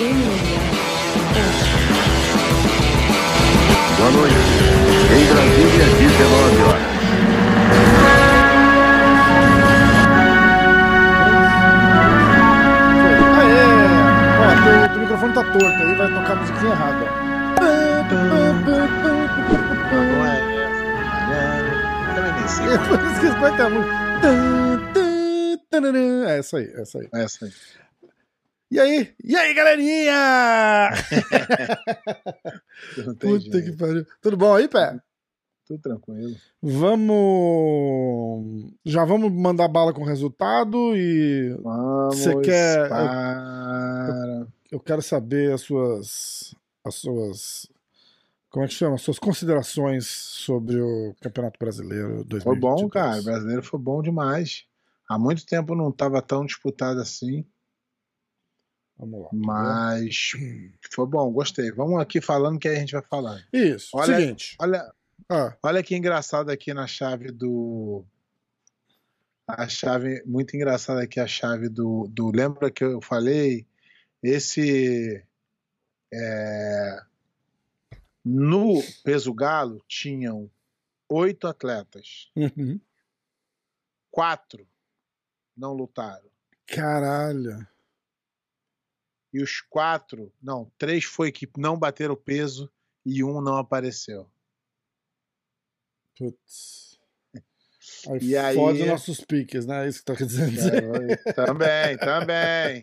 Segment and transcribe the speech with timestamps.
[0.00, 0.08] Boa
[4.12, 4.34] noite.
[5.12, 6.88] Em Brasília, 19 horas.
[13.40, 13.68] Aê!
[14.40, 17.04] Ó, teu, teu microfone tá torto aí, vai tocar a musiquinha errada.
[19.92, 20.32] Não é
[20.64, 20.88] essa.
[22.14, 22.68] Também nem sei.
[22.68, 22.78] ó.
[22.88, 24.00] Por isso que eles põem até a música.
[26.26, 27.08] É essa aí, é essa aí.
[27.12, 27.52] Essa aí.
[28.70, 29.12] E aí?
[29.24, 30.90] E aí, galerinha?
[32.94, 33.62] Puta jeito.
[33.62, 34.06] que pariu.
[34.22, 34.98] Tudo bom aí, Pé?
[35.66, 36.36] Tudo tranquilo.
[36.62, 37.12] Vamos.
[38.84, 44.46] Já vamos mandar bala com o resultado e Vamos Você quer- para...
[44.70, 46.54] eu quero saber as suas.
[46.84, 47.66] As suas.
[48.50, 48.94] Como é que chama?
[48.96, 52.42] As suas considerações sobre o Campeonato Brasileiro 2022.
[52.44, 53.20] Foi bom, cara.
[53.20, 54.64] O brasileiro foi bom demais.
[55.08, 57.44] Há muito tempo não estava tão disputado assim,
[59.00, 59.28] Vamos lá.
[59.32, 60.32] mas
[60.92, 61.72] foi bom, gostei.
[61.72, 63.42] Vamos aqui falando que aí a gente vai falando.
[63.52, 63.88] Isso.
[63.94, 64.56] Olha- Seguinte.
[64.60, 64.92] Olha,
[65.28, 68.04] Ah, olha que engraçado aqui na chave do.
[69.46, 72.30] A chave, muito engraçada aqui a chave do, do.
[72.30, 73.66] Lembra que eu falei?
[74.22, 75.24] Esse.
[76.12, 77.00] é,
[78.24, 80.50] no peso galo tinham
[81.08, 82.78] oito atletas, uhum.
[84.10, 84.66] quatro
[85.56, 86.28] não lutaram.
[86.66, 87.66] Caralho.
[89.32, 92.70] E os quatro, não, três foi que não bateram peso
[93.06, 94.28] e um não apareceu.
[96.16, 96.98] Putz.
[98.08, 99.84] Aí E aí- fode nossos piques, né?
[99.84, 100.84] É isso que tá querendo dizer.
[100.84, 102.82] É, também, também.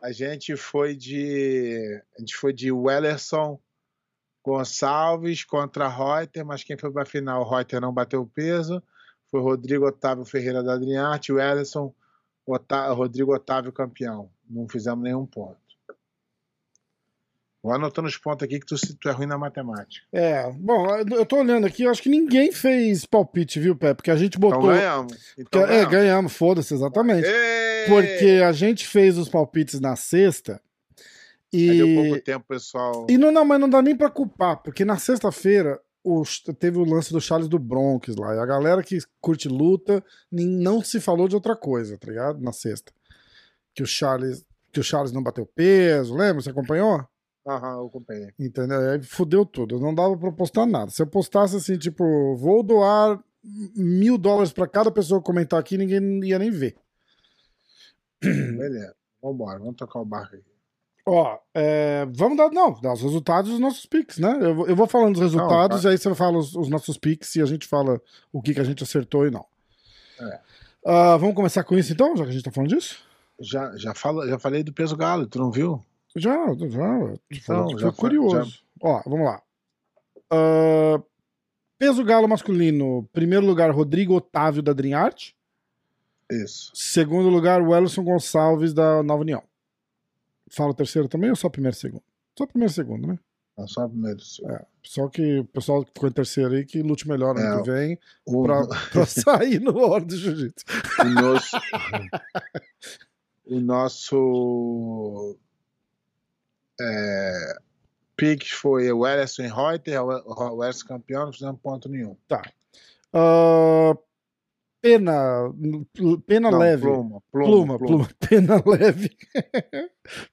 [0.00, 2.02] A gente foi de.
[2.16, 3.58] A gente foi de Wellerson
[4.44, 8.82] Gonçalves contra Reuter, mas quem foi pra final, o Reuter não bateu o peso.
[9.30, 11.94] Foi Rodrigo Otávio Ferreira da Adriarte, o Wellerson,
[12.46, 14.30] Otá- Rodrigo Otávio campeão.
[14.48, 15.56] Não fizemos nenhum ponto.
[17.62, 20.04] Vou anotando os pontos aqui que tu, tu é ruim na matemática.
[20.12, 23.94] É, bom, eu tô olhando aqui, eu acho que ninguém fez palpite, viu, Pé?
[23.94, 24.68] Porque a gente Então botou.
[24.68, 25.34] ganhamos.
[25.38, 25.90] Então é, ganhamos.
[25.90, 27.26] ganhamos, foda-se, exatamente.
[27.26, 27.86] Ê!
[27.88, 30.60] Porque a gente fez os palpites na sexta
[31.54, 31.94] Aí deu e.
[31.94, 33.06] pouco tempo, pessoal.
[33.08, 35.80] E não, não, mas não dá nem pra culpar, porque na sexta-feira
[36.58, 38.34] teve o lance do Charles do Bronx lá.
[38.34, 42.42] E a galera que curte luta nem, não se falou de outra coisa, tá ligado?
[42.42, 42.92] Na sexta.
[43.74, 46.42] Que o Charles, que o Charles não bateu peso, lembra?
[46.42, 47.04] Você acompanhou?
[47.46, 48.30] Aham, eu acompanhei.
[48.38, 48.78] Entendeu?
[48.90, 49.78] Aí fudeu tudo.
[49.80, 50.90] Não dava pra postar nada.
[50.90, 53.22] Se eu postasse assim, tipo, vou doar
[53.76, 56.76] mil dólares pra cada pessoa comentar aqui, ninguém ia nem ver.
[58.22, 58.94] Beleza.
[59.22, 60.44] Vambora, vamos tocar o barco aqui.
[61.06, 64.38] Ó, é, vamos dar, não, dar os resultados dos nossos picks, né?
[64.40, 65.88] Eu, vou- eu vou falando dos resultados, tá.
[65.88, 68.00] e aí você fala os, os nossos picks e a gente fala
[68.32, 69.44] o que, que a gente acertou e não.
[70.18, 70.40] É.
[70.86, 73.04] Ah, vamos começar com isso então, já que a gente tá falando disso?
[73.40, 75.84] Já, já, fala, já falei do peso galo, tu não viu?
[76.16, 77.14] Já, já.
[77.30, 78.60] Então, já foi curioso.
[78.80, 79.42] Ó, vamos lá.
[80.30, 81.02] Ah,
[81.78, 85.32] peso galo masculino, primeiro lugar, Rodrigo Otávio da Dream Art.
[86.30, 86.70] Isso.
[86.74, 89.42] Segundo lugar, Wellison Gonçalves da Nova União.
[90.50, 92.02] Fala o terceiro também ou só primeiro e segundo?
[92.38, 93.18] Só primeiro e segundo, né?
[93.58, 94.18] Não, só primeiro.
[94.50, 97.62] É, só que o pessoal que ficou em terceiro aí que lute melhor ano É,
[97.62, 100.64] que vem O, pra, pra sair no hora do jiu-jitsu.
[101.00, 101.56] o nosso.
[103.54, 105.38] o nosso.
[106.80, 107.58] É,
[108.16, 112.16] Pix foi o Ellison Reuter, o Ellison campeão, não fizemos ponto nenhum.
[113.12, 113.96] Ah,
[114.80, 115.50] pena.
[116.26, 116.82] Pena Não, leve.
[116.82, 119.16] Pluma, Pluma, pluma, pluma, pena leve.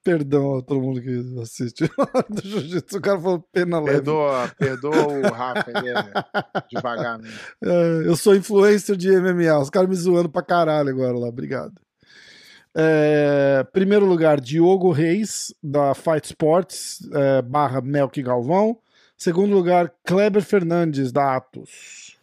[0.03, 1.85] Perdão a todo mundo que assiste
[2.29, 2.97] do jiu-jitsu.
[2.97, 3.97] O cara falou pena leve.
[3.97, 5.93] Perdoa, perdoa o Rafa, ele é
[6.69, 7.39] devagar mesmo.
[7.63, 9.57] É, eu sou influencer de MMA.
[9.59, 11.27] Os caras me zoando pra caralho agora lá.
[11.27, 11.73] Obrigado.
[12.73, 18.79] É, primeiro lugar, Diogo Reis, da Fight Sports, é, barra Melk Galvão.
[19.17, 22.17] Segundo lugar, Kleber Fernandes, da Atos.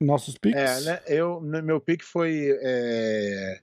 [0.00, 0.60] Nossos picks?
[0.60, 1.02] É, né?
[1.06, 3.60] Eu, meu pick foi é,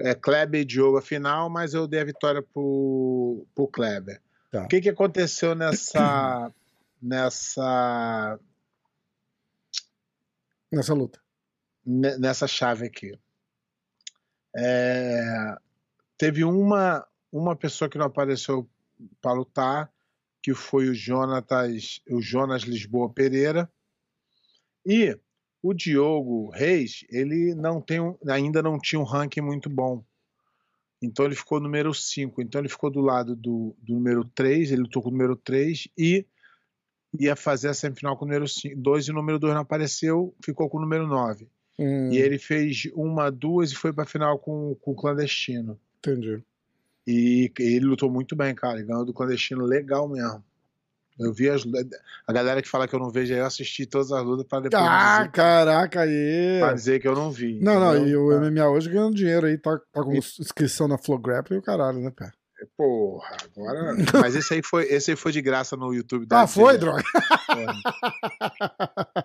[0.00, 4.20] é, Kleber e Diogo a final, mas eu dei a vitória pro, pro Kleber.
[4.50, 4.64] Tá.
[4.64, 6.50] O que, que aconteceu nessa
[7.02, 8.38] nessa
[10.72, 11.20] Nessa luta.
[11.84, 13.18] ne- nessa chave aqui?
[14.60, 15.56] É,
[16.16, 18.68] teve uma uma pessoa que não apareceu
[19.20, 19.92] para lutar,
[20.42, 23.70] que foi o Jonatas, o Jonas Lisboa Pereira.
[24.84, 25.16] E
[25.62, 30.02] o Diogo Reis, ele não tem ainda não tinha um ranking muito bom.
[31.00, 32.42] Então ele ficou número 5.
[32.42, 35.88] Então ele ficou do lado do, do número 3, ele lutou com o número 3
[35.96, 36.26] e
[37.18, 38.46] ia fazer a semifinal com o número
[38.76, 41.48] 2 e o número 2 não apareceu, ficou com o número 9.
[41.78, 45.78] Hum, E ele fez uma, duas e foi para a final com, com o clandestino.
[45.98, 46.42] Entendi.
[47.06, 48.78] E ele lutou muito bem, cara.
[48.78, 50.42] Ele ganhou do clandestino legal mesmo.
[51.18, 51.62] Eu vi as,
[52.26, 54.60] a galera que fala que eu não vejo aí, eu assisti todas as lutas pra
[54.60, 56.58] depois Ah, dizer, caraca, aí.
[56.60, 57.58] pra dizer que eu não vi.
[57.60, 61.18] Não, não, e o MMA hoje ganhando dinheiro aí, tá, tá com inscrição na Flow
[61.18, 62.30] Grappling e o caralho, né, pé?
[62.76, 63.96] Porra, agora.
[64.22, 67.02] Mas esse aí foi, esse aí foi de graça no YouTube da Ah, foi, droga?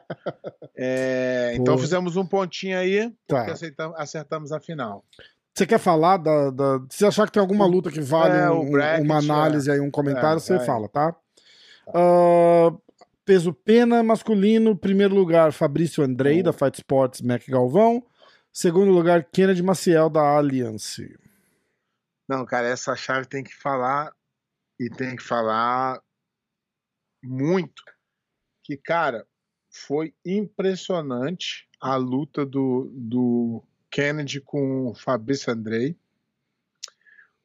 [0.85, 3.37] É, então fizemos um pontinho aí, Tá.
[3.37, 5.05] porque acertamos, acertamos a final.
[5.55, 6.79] Você quer falar da, da.
[6.89, 9.91] Se achar que tem alguma luta que vale É, um- bracket, uma análise aí, um
[9.91, 11.15] comentário, É, você fala, tá?
[11.87, 12.75] Ah,
[13.23, 16.43] peso pena masculino, primeiro lugar, Fabrício Andrei, Bom.
[16.43, 18.05] da Fight Sports Mac Galvão.
[18.51, 21.17] Segundo lugar, Kennedy Maciel, da Alliance.
[22.27, 24.11] Não, cara, essa chave tem que falar
[24.79, 26.01] e tem que falar
[27.23, 27.83] muito.
[28.63, 29.25] Que, cara,
[29.73, 35.97] foi impressionante a luta do, do Kennedy com o Fabrício Andrei.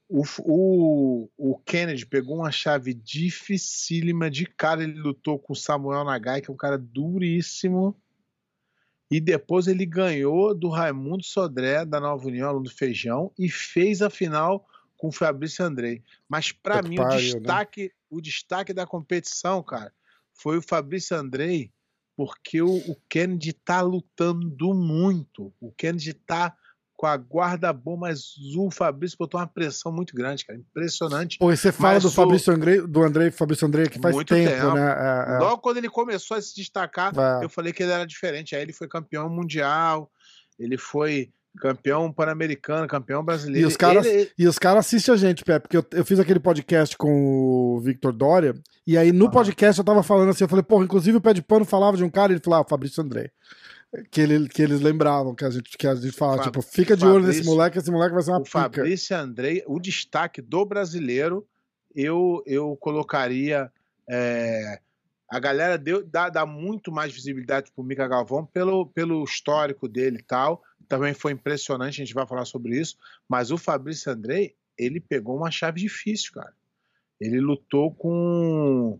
[0.06, 4.82] O, o, o Kennedy pegou uma chave dificílima de cara.
[4.82, 7.96] Ele lutou com o Samuel Nagai, que é um cara duríssimo.
[9.10, 14.02] E depois ele ganhou do Raimundo Sodré, da Nova União, aluno do Feijão, e fez
[14.02, 16.02] a final com o Fabrício Andrei.
[16.28, 17.40] Mas para mim, o pariu, né?
[17.40, 19.94] destaque, o destaque da competição, cara,
[20.34, 21.72] foi o Fabrício Andrei,
[22.18, 25.54] porque o, o Kennedy tá lutando muito.
[25.60, 26.52] O Kennedy tá
[26.96, 30.58] com a guarda boa, mas o Fabrício botou uma pressão muito grande, cara.
[30.58, 31.38] Impressionante.
[31.38, 34.12] Pô, e você fala Mas do o- Fabrício Andrei, do Andrei Fabrício Andrei que faz
[34.16, 34.74] Muito tempo, tempo.
[34.74, 34.82] né?
[35.28, 35.38] É, é.
[35.38, 37.44] Logo quando ele começou a se destacar, É.
[37.44, 38.56] eu falei que ele era diferente.
[38.56, 40.10] Aí ele foi campeão mundial,
[40.58, 43.66] ele foi campeão pan-americano, campeão brasileiro.
[43.66, 46.18] E os caras- Ele- E os caras assistem a gente, Pé, porque eu, eu fiz
[46.18, 48.54] aquele podcast com o Victor Dória,
[48.86, 49.32] e aí no Aham.
[49.32, 52.04] podcast eu tava falando assim, eu falei, porra, inclusive o Pé de Pano falava de
[52.04, 53.30] um cara, ele falou, ah, Fabrício Andrei.
[54.10, 56.94] Que, ele, que eles lembravam, que a gente, que a gente falava, Fa- tipo, fica
[56.94, 58.60] de olho nesse Fabrício- moleque, esse moleque vai ser uma o pica.
[58.60, 61.46] Fabrício Andrei, o destaque do brasileiro,
[61.94, 63.72] eu, eu colocaria.
[64.10, 64.78] é,
[65.30, 70.18] a galera deu, dá, dá muito mais visibilidade pro Mica Galvão pelo, pelo histórico dele
[70.20, 70.62] e tal.
[70.86, 72.96] Também foi impressionante, a gente vai falar sobre isso.
[73.28, 76.52] Mas o Fabrício Andrei, ele pegou uma chave difícil, cara.
[77.20, 78.98] Ele lutou com.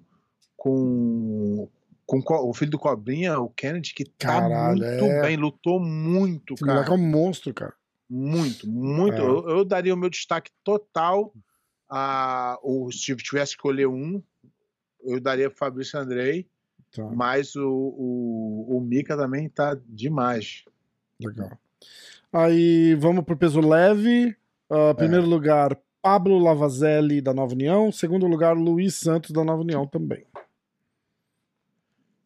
[0.57, 1.69] com.
[2.05, 5.23] com co- o filho do Cobrinha, o Kennedy, que tá Caralho, muito é.
[5.23, 6.75] bem, lutou muito, Esse cara.
[6.75, 7.75] moleque é um monstro, cara.
[8.11, 9.17] Muito, muito.
[9.17, 9.21] É.
[9.25, 11.33] Eu, eu daria o meu destaque total
[11.89, 12.59] a.
[12.63, 14.23] Ou se tivesse que escolher um,
[15.05, 16.49] eu daria pro Fabrício Andrei,
[16.91, 20.65] Tá, mas o, o, o Mika também tá demais.
[21.21, 21.51] legal.
[22.33, 24.37] Aí vamos pro peso leve.
[24.71, 27.91] Ah, primeiro lugar, Pablo Lavazelli, da Nova União.
[27.91, 30.27] Segundo lugar, Luiz Santos, da Nova União também.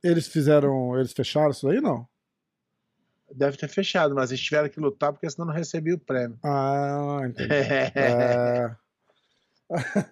[0.03, 0.99] Eles fizeram.
[0.99, 2.07] Eles fecharam isso aí, não?
[3.35, 6.39] Deve ter fechado, mas eles tiveram que lutar porque senão não recebia o prêmio.
[6.43, 7.49] Ah, entendi.
[7.51, 8.77] É...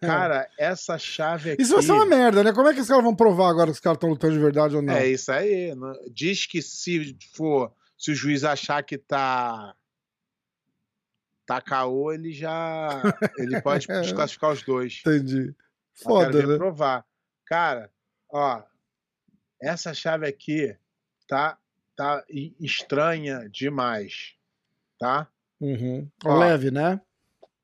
[0.00, 1.60] Cara, essa chave aqui.
[1.62, 2.52] Isso vai ser uma merda, né?
[2.52, 4.74] Como é que os caras vão provar agora que os caras estão lutando de verdade
[4.74, 4.94] ou não?
[4.94, 5.72] É isso aí.
[6.10, 9.76] Diz que se for, se o juiz achar que tá
[11.44, 13.02] tá caô, ele já
[13.36, 15.02] ele pode desclassificar os dois.
[15.04, 15.54] Entendi.
[15.92, 16.56] Foda, né?
[16.56, 17.04] provar.
[17.44, 17.92] Cara,
[18.32, 18.62] ó,
[19.60, 20.74] essa chave aqui
[21.28, 21.58] tá
[21.94, 22.24] tá
[22.58, 24.34] estranha demais,
[24.98, 25.28] tá?
[25.60, 26.08] Uhum.
[26.24, 26.38] Ó.
[26.38, 26.98] Leve, né?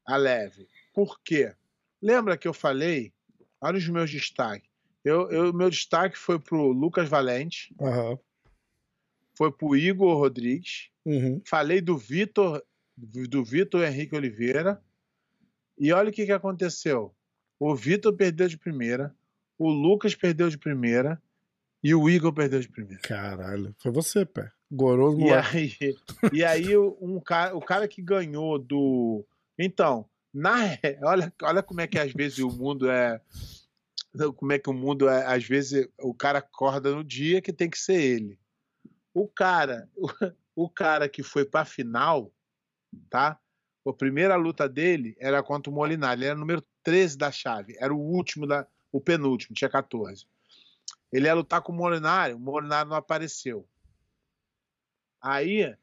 [0.04, 0.68] A leve.
[0.92, 1.54] Por quê?
[2.02, 3.11] Lembra que eu falei?
[3.58, 4.68] Olha os meus destaques.
[5.02, 8.18] Eu, eu, meu destaque foi pro Lucas Valente, Aham.
[9.37, 11.40] Foi pro Igor Rodrigues, Uhum.
[11.47, 12.62] falei do Vitor
[12.97, 14.83] do Vitor Henrique Oliveira.
[15.78, 17.14] E olha o que, que aconteceu.
[17.61, 19.14] O Vitor perdeu de primeira,
[19.59, 21.21] o Lucas perdeu de primeira
[21.85, 23.00] e o Igor perdeu de primeira.
[23.02, 23.75] Caralho.
[23.78, 24.50] Foi você, pé.
[24.73, 25.73] Goroso E aí,
[26.33, 29.25] e aí o- um cara, o cara que ganhou do.
[29.59, 33.21] Então, na, olha, olha como é que às vezes o mundo é.
[34.37, 35.25] Como é que o mundo é.
[35.26, 38.38] Às vezes o cara acorda no dia que tem que ser ele.
[39.16, 39.88] O cara,
[40.54, 42.30] o, cara que foi pra final,
[43.08, 43.40] tá?
[43.88, 46.20] A primeira luta dele era contra o Molinari.
[46.20, 47.75] Ele era o número 13 da chave.
[47.80, 50.26] Era o último, da, o penúltimo, tinha 14.
[51.11, 53.66] Ele ia lutar com o Molinari, o Molinari não apareceu.
[55.18, 55.75] Aí,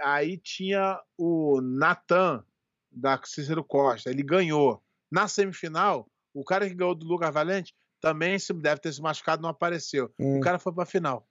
[0.00, 2.44] aí tinha o Natan
[2.88, 4.10] da Cícero Costa.
[4.10, 4.80] Ele ganhou.
[5.10, 9.42] Na semifinal, o cara que ganhou do Lucas Valente também se deve ter se machucado,
[9.42, 10.14] não apareceu.
[10.20, 11.26] Hum, O cara foi pra final.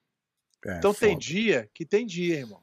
[0.66, 1.20] É, Então tem foda.
[1.22, 2.62] dia que tem dia, irmão.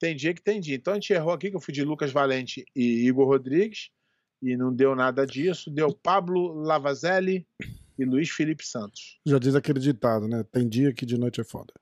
[0.00, 0.76] Tem dia que tem dia.
[0.76, 3.90] Então a gente errou aqui, que eu fui de Lucas Valente e Igor Rodrigues,
[4.40, 5.70] e não deu nada disso.
[5.70, 7.46] Deu Pablo Lavazelli
[7.98, 9.18] e Luiz Felipe Santos.
[9.26, 10.44] Já diz aquele ditado, né?
[10.52, 11.72] Tem dia que de noite é foda.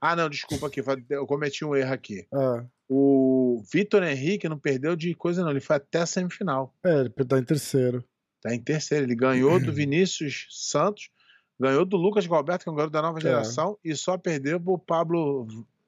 [0.00, 2.26] Ah, não, desculpa aqui, eu cometi um erro aqui.
[2.32, 5.50] Ah, O, o Vitor Henrique não perdeu de coisa, não.
[5.50, 6.74] Ele foi até a semifinal.
[6.84, 8.02] É, ele tá em terceiro.
[8.40, 9.04] Tá em terceiro.
[9.04, 11.10] Ele ganhou do Vinícius Santos,
[11.58, 13.22] ganhou do Lucas Galberto, que é um garoto da nova É.
[13.22, 15.46] geração, e só perdeu pro Pablo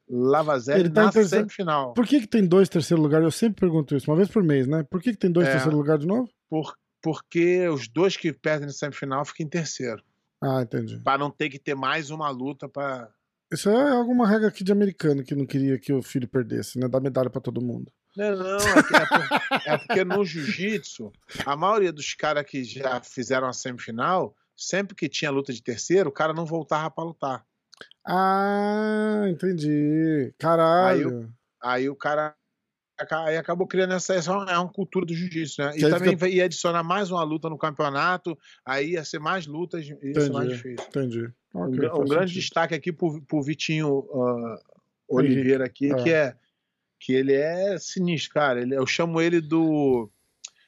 [0.09, 1.45] Lavazelli tá na terceiro.
[1.45, 1.93] semifinal.
[1.95, 3.23] Por que, que tem dois terceiro lugar?
[3.23, 4.83] Eu sempre pergunto isso, uma vez por mês, né?
[4.85, 5.53] Por que, que tem dois É.
[5.53, 6.29] terceiro lugar de novo?
[6.49, 10.03] Por, porque os dois que perdem na semifinal ficam em terceiro.
[10.41, 10.99] Ah, entendi.
[11.01, 13.09] Pra não ter que ter mais uma luta pra.
[13.53, 16.87] Isso é alguma regra aqui de americano que não queria que o filho perdesse, né?
[16.89, 17.91] Dar medalha pra todo mundo.
[18.17, 21.13] Não, não, é, que- é por- é porque no jiu-jitsu,
[21.47, 26.11] a maioria dos caras que já fizeram a semifinal, sempre que tinha luta de terceiro,
[26.11, 27.47] o cara não voltava pra lutar.
[28.05, 30.33] Ah, entendi.
[30.39, 31.33] Caralho.
[31.63, 32.35] Aí o cara
[33.13, 35.73] aí acabou criando essa, essa é uma cultura do jiu-jitsu, né?
[35.73, 39.21] Que E aí também fica- ia adicionar mais uma luta no campeonato, aí ia ser
[39.21, 40.49] mais lutas, ia ser mais Entendi.
[40.49, 40.89] difícil.
[40.89, 41.33] Entendi.
[41.55, 44.59] Um, Ok, gra- um faz grande destaque aqui pro, pro Vitinho ah,
[45.09, 45.97] Oliveira aqui, Ah.
[46.03, 46.37] que é
[47.01, 48.61] que ele é sinistro, cara.
[48.61, 50.11] Ele, eu chamo ele do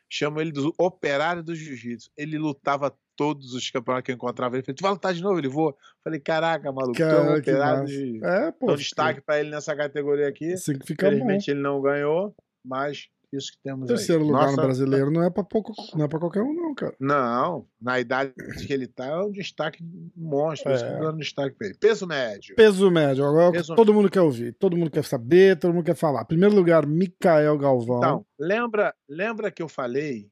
[0.08, 2.10] chamo ele do operário do jiu-jitsu.
[2.16, 4.56] Ele lutava todos os campeonatos que eu encontrava.
[4.56, 5.38] Ele falou, tu vai lutar de novo?
[5.38, 5.76] Ele vou.
[6.02, 8.24] Falei, caraca, maluco, é Cara, jiu-jitsu.
[8.24, 8.64] É, pô.
[8.64, 10.54] Então, destaque pra ele nessa categoria aqui.
[10.54, 11.12] Assim que fica bom.
[11.16, 12.34] Infelizmente ele não ganhou,
[12.64, 14.26] mas isso que temos Terceiro aí.
[14.26, 16.94] lugar Nossa, no brasileiro não é pra pouco, não é para qualquer um, não, cara.
[16.98, 18.32] Não, na idade
[18.66, 19.84] que ele tá, é um destaque
[20.16, 20.72] monstro.
[20.72, 20.98] Isso que É.
[20.98, 21.76] dando destaque pra ele.
[21.78, 22.56] Peso médio.
[22.56, 23.22] Peso médio.
[23.26, 26.24] Agora Peso todo mundo quer ouvir, todo mundo quer saber, todo mundo quer falar.
[26.24, 27.98] Primeiro lugar, Mikael Galvão.
[27.98, 30.26] Então, lembra, lembra que eu falei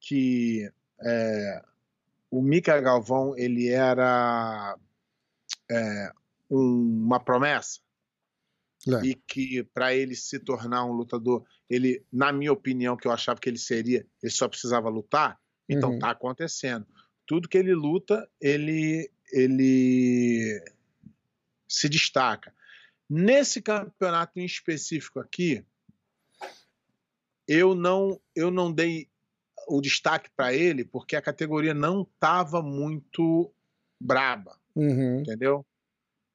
[0.00, 0.68] que
[1.04, 1.62] é,
[2.30, 4.76] o Mika Galvão ele era
[5.70, 6.12] é,
[6.50, 7.80] um- uma promessa
[8.86, 9.06] Lembro.
[9.06, 13.38] e que para ele se tornar um lutador, ele, na minha opinião, que eu achava
[13.40, 15.38] que ele seria, ele só precisava lutar.
[15.68, 15.98] Então Uhum.
[15.98, 16.86] tá acontecendo.
[17.26, 20.58] Tudo que ele luta, ele ele
[21.68, 22.54] se destaca.
[23.10, 25.62] Nesse campeonato em específico aqui,
[27.46, 29.07] eu não eu não dei
[29.66, 33.50] o destaque para ele porque a categoria não estava muito
[34.00, 35.20] braba, Uhum.
[35.20, 35.64] entendeu?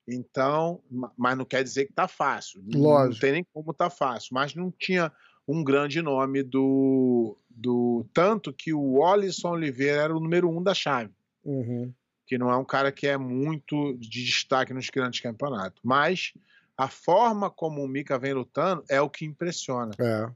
[0.08, 2.62] Então, ma- mas não quer dizer que tá fácil.
[2.63, 3.22] Não- Não Lógico.
[3.22, 5.12] tem nem como tá fácil, mas não tinha
[5.48, 10.74] um grande nome do do tanto que o Wallison Oliveira era o número um da
[10.74, 11.13] chave
[11.46, 11.94] Uhum.
[12.25, 15.80] que não é um cara que é muito de destaque nos grandes campeonatos.
[15.84, 16.34] Mas
[16.75, 19.92] a forma como o Mika vem lutando é o que impressiona.
[20.00, 20.27] É.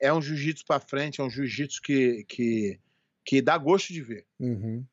[0.00, 2.78] É um jiu-jitsu pra frente, é um jiu-jitsu que, que,
[3.24, 4.24] que dá gosto de ver.
[4.38, 4.84] Uhum.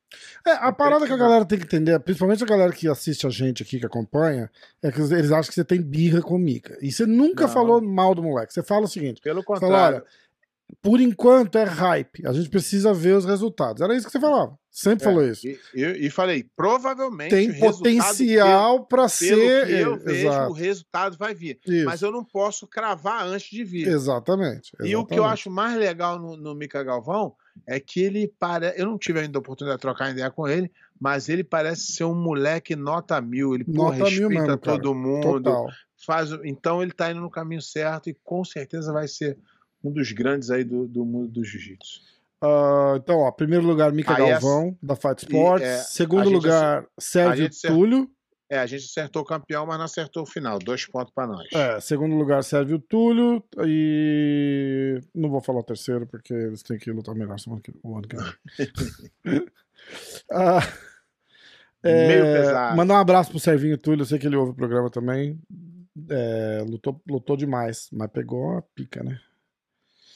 [0.46, 3.30] É, a parada que a galera tem que entender, principalmente a galera que assiste a
[3.30, 4.50] gente aqui, que acompanha,
[4.82, 6.78] é que eles acham que você tem birra com o Mika.
[6.82, 7.54] E você nunca Não.
[7.54, 8.54] falou mal do moleque.
[8.54, 10.06] Você fala o seguinte: Pelo você fala, contrário, olha,
[10.82, 13.82] por enquanto é hype, a gente precisa ver os resultados.
[13.82, 14.58] Era isso que você falava.
[14.76, 15.46] Sempre É, falou isso.
[15.48, 19.70] e, e- falei, provavelmente Tem potencial pelo ser.
[19.70, 20.50] eu vejo, Exato.
[20.52, 21.60] o resultado vai vir.
[21.68, 21.86] Isso.
[21.86, 23.88] Mas eu não posso cravar antes de vir.
[23.88, 25.34] Exatamente, E o que eu exatamente.
[25.34, 27.36] acho mais legal no, no Mika Galvão
[27.68, 28.82] é que ele parece.
[28.82, 32.06] Eu não tive ainda a oportunidade de trocar ideia com ele, mas ele parece ser
[32.06, 33.54] um moleque nota mil.
[33.54, 34.58] Ele pô, Nota mil respeita mesmo, cara.
[34.80, 35.22] todo mundo.
[35.44, 35.68] Total.
[36.04, 39.38] Faz, então ele tá indo no caminho certo e com certeza vai ser
[39.84, 42.02] um dos grandes aí do, do mundo do jiu-jitsu.
[42.46, 45.66] Ah, então, ó, primeiro lugar, Mika Aí, Galvão, da Fight Sports.
[45.66, 47.78] é, a Segundo lugar, Sérgio gente acertou.
[47.78, 48.12] Túlio.
[48.50, 50.60] É, a gente acertou o campeão, mas não acertou o final.
[50.60, 51.48] Dois pontos para nós.
[51.54, 53.42] É, segundo lugar, Sérgio Túlio.
[53.66, 57.98] E não vou falar o terceiro, porque eles têm que lutar melhor semana que, o
[57.98, 59.46] ano que vem.
[60.32, 60.62] Ah,
[61.82, 62.78] é, Meio pesado.
[62.78, 65.40] Mandar um abraço pro Servinho Túlio, eu sei que ele ouve o programa também.
[66.10, 69.20] É, lutou, lutou demais, mas pegou a pica, né?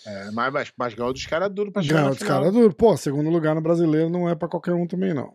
[0.08, 2.74] É, mas, mas, mas ganhou dos caras duros pra chegar Ganhou dos caras duro.
[2.74, 5.34] Pô, segundo lugar no brasileiro não é pra qualquer um também, não.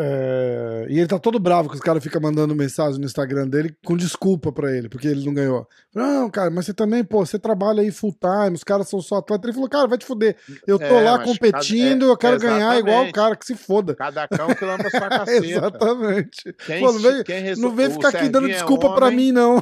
[0.00, 3.74] É, E ele tá todo bravo que os caras ficam mandando mensagem no Instagram dele
[3.84, 5.66] com desculpa pra ele, porque ele não ganhou.
[5.92, 9.16] Não, cara, mas você também, pô, você trabalha aí full time, os caras são só
[9.16, 9.44] atletas.
[9.46, 10.36] Ele falou, cara, vai te fuder.
[10.66, 13.12] Eu tô É, lá competindo, cada- é, eu quero ganhar igual o exatamente.
[13.14, 13.94] cara, que se foda.
[13.96, 15.46] Cada cão que lampa sua caceta.
[15.46, 16.54] Exatamente.
[16.66, 17.24] Quem, Pô, não vem-
[17.56, 19.60] Não vem ficar aqui dando é desculpa pra homem, mim, não.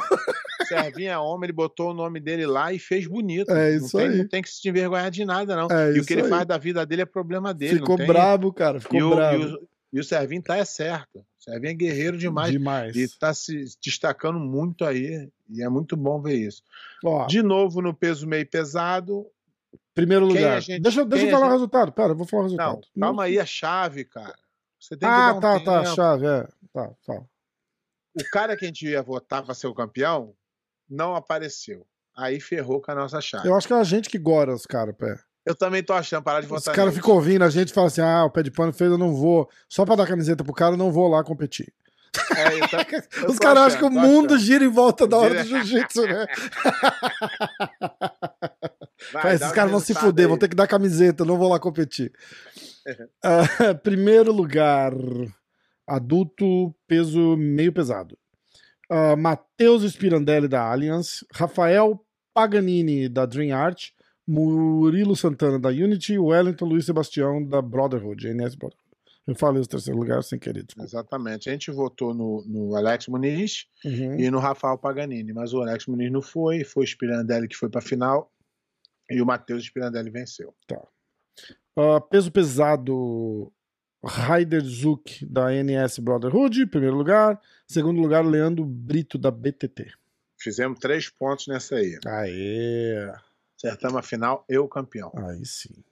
[0.66, 3.50] O Servinho é homem, ele botou o nome dele lá e fez bonito.
[3.50, 4.18] É não isso tem, aí.
[4.18, 5.68] Não tem que se envergonhar de nada, não.
[5.70, 6.28] É e o que ele aí.
[6.28, 7.74] faz da vida dele é problema dele.
[7.78, 8.06] Ficou não tem...
[8.06, 9.42] brabo, cara, ficou E o, brabo.
[9.42, 11.18] e, o, e o Servinho tá é certo.
[11.20, 12.50] O Servinho é guerreiro demais.
[12.52, 12.96] Demais.
[12.96, 15.28] E tá se destacando muito aí.
[15.48, 16.62] E é muito bom ver isso.
[17.04, 19.24] Ó, De novo no peso meio pesado.
[19.94, 20.56] primeiro lugar.
[20.56, 21.92] a gente- deixa eu- deixa eu a falar o gente- resultado.
[21.92, 22.86] Pera, eu vou falar o Não, resultado.
[23.00, 24.34] calma aí, a chave, cara.
[24.78, 25.94] Você tem que Ah, dar um tá, tá, tempo.
[25.96, 26.48] chave, é.
[26.72, 27.22] Tá, tá.
[28.18, 30.34] O cara que a gente ia votar para ser o campeão
[30.88, 31.86] não apareceu.
[32.16, 33.48] Aí ferrou com a nossa chave.
[33.48, 35.18] Eu acho que é a gente que gora os caras, pé.
[35.44, 36.96] Eu também tô achando, parar de Os votar caras neles.
[36.98, 39.14] ficam ouvindo a gente e falam assim: ah, o pé de pano fez, eu não
[39.14, 39.48] vou.
[39.68, 41.72] Só pra dar camiseta pro cara, eu não vou lá competir.
[42.34, 42.80] É, então,
[43.22, 44.44] eu Os tô caras acham que o tô mundo achando.
[44.44, 46.26] gira em volta da hora do jiu-jitsu, né?
[49.12, 50.28] Vai, dá esses caras vão se fuder, aí.
[50.28, 52.10] vão ter que dar camiseta, não vou lá competir.
[53.22, 54.92] Ah, primeiro lugar,
[55.86, 58.16] adulto, peso meio pesado.
[58.90, 62.00] Uh, Matheus Spirandelli da Allianz, Rafael
[62.32, 63.90] Paganini da Dream Art,
[64.26, 68.86] Murilo Santana da Unity, Wellington Luiz Sebastião da Brotherhood, NS Brotherhood.
[69.26, 70.86] Eu falei os terceiro lugar sem querer, desculpa.
[70.88, 71.48] Exatamente.
[71.48, 74.16] A gente votou no, no Alex Muniz Uhum.
[74.20, 77.68] e no Rafael Paganini, mas o Alex Muniz não foi, foi o Spirandelli que foi
[77.68, 78.30] para a final
[79.10, 80.54] e o Matheus Spirandelli venceu.
[81.76, 83.52] Uh, peso pesado,
[84.06, 87.40] Raider Zuck da NS Brotherhood, primeiro lugar.
[87.66, 89.92] Segundo lugar, Leandro Brito da BTT.
[90.38, 91.98] Fizemos três pontos nessa aí.
[92.06, 93.12] Aê!
[93.56, 95.10] Acertamos a final, eu campeão.
[95.16, 95.82] Aí sim.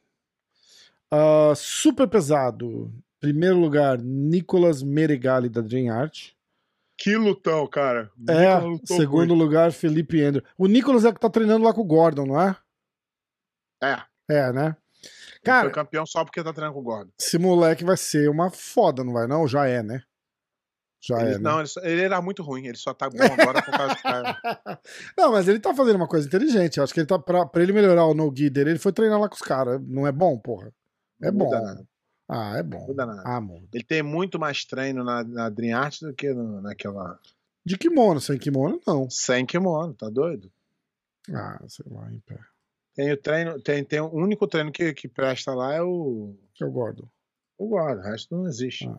[1.10, 2.92] Ah, super pesado.
[3.20, 6.32] Primeiro lugar, Nicolas Meregali da Dream Art.
[6.96, 8.10] Que lutão, cara.
[8.28, 9.34] É, segundo muito.
[9.34, 10.44] lugar, Felipe Andrew.
[10.56, 12.56] O Nicolas é que tá treinando lá com o Gordon, não é?
[13.82, 14.76] É, É, né?
[15.44, 17.10] Cara, foi campeão só porque tá treinando com o Gordon.
[17.20, 19.46] esse moleque vai ser uma foda, não vai não?
[19.46, 20.02] Já é, né?
[21.06, 21.38] Já Ele, é, né?
[21.38, 24.00] não, ele, só- ele era muito ruim, ele só tá bom agora por causa do
[24.02, 24.40] cara.
[25.18, 26.78] Não, mas ele tá fazendo uma coisa inteligente.
[26.78, 29.20] Eu acho que ele tá pra, pra ele melhorar o no-gi dele, ele foi treinar
[29.20, 29.78] lá com os caras.
[29.86, 30.72] Não é bom, porra?
[31.20, 31.44] É Não bom.
[31.44, 31.86] muda nada,
[32.26, 32.86] Ah, é não bom.
[32.86, 33.22] muda nada.
[33.26, 33.68] Ah, muda.
[33.74, 37.20] Ele tem muito mais treino na, na Dream Art do que no- naquela.
[37.66, 39.10] De kimono, sem kimono, não.
[39.10, 40.50] Sem kimono, tá doido?
[41.34, 42.38] Ah, sei lá, em pé.
[42.94, 46.70] Tem o treino, tem, tem o único treino que, que presta lá é o, Eu
[46.70, 47.10] gordo.
[47.58, 48.86] o Gordon, o resto não existe.
[48.86, 48.98] Ah.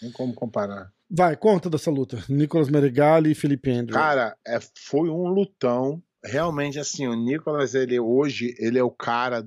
[0.00, 0.92] Tem como comparar.
[1.10, 2.22] Vai, conta dessa luta.
[2.28, 3.98] Nicolas Meregali e Felipe Andrew.
[3.98, 6.02] Cara, é, foi um lutão.
[6.24, 9.46] Realmente, assim, o Nicolas, ele hoje, ele é o cara.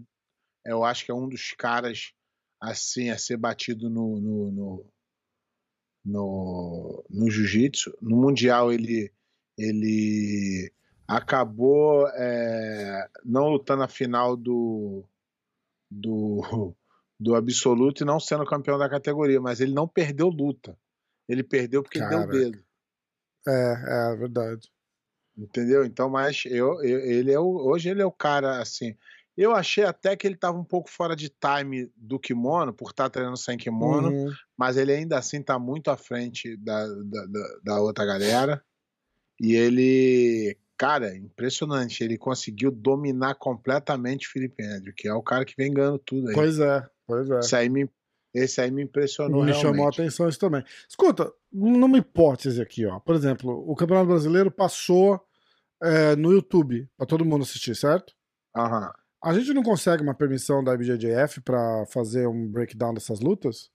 [0.66, 2.12] Eu acho que é um dos caras,
[2.62, 4.20] assim, a ser batido no.
[4.20, 4.86] no, no,
[6.06, 7.96] no, no jiu-jitsu.
[8.02, 9.12] No Mundial, ele,
[9.58, 10.72] ele
[11.08, 15.04] acabou é, não lutando a final do,
[15.90, 16.76] do,
[17.20, 20.78] do absoluto e não sendo campeão da categoria, mas ele não perdeu luta.
[21.28, 22.32] Ele perdeu porque deu Caraca.
[22.32, 22.64] dedo.
[23.48, 24.72] É, é verdade.
[25.38, 25.84] Entendeu?
[25.84, 28.96] Então, mas eu, eu- ele é o, hoje ele é o cara assim.
[29.36, 33.10] Eu achei até que ele estava um pouco fora de time do kimono, por estar
[33.10, 34.32] treinando sem kimono, Uhum.
[34.56, 38.64] mas ele ainda assim está muito à frente da, da, da- da outra galera.
[39.42, 42.04] E ele, cara, impressionante.
[42.04, 46.30] Ele conseguiu dominar completamente o Felipe Andrew, que é o cara que vem ganhando tudo
[46.30, 46.34] aí.
[46.36, 47.40] Pois é, pois é.
[47.40, 47.90] Esse aí me,
[48.34, 49.62] esse aí me impressionou Me realmente.
[49.62, 50.64] chamou a atenção isso também.
[50.90, 53.00] Escuta, numa hipótese aqui, ó.
[53.00, 55.22] Por exemplo, o Campeonato Brasileiro passou
[55.82, 58.14] é, no YouTube pra todo mundo assistir, certo?
[58.56, 58.92] Aham.
[59.24, 63.72] A gente não consegue uma permissão da IBJJF pra fazer um breakdown dessas lutas?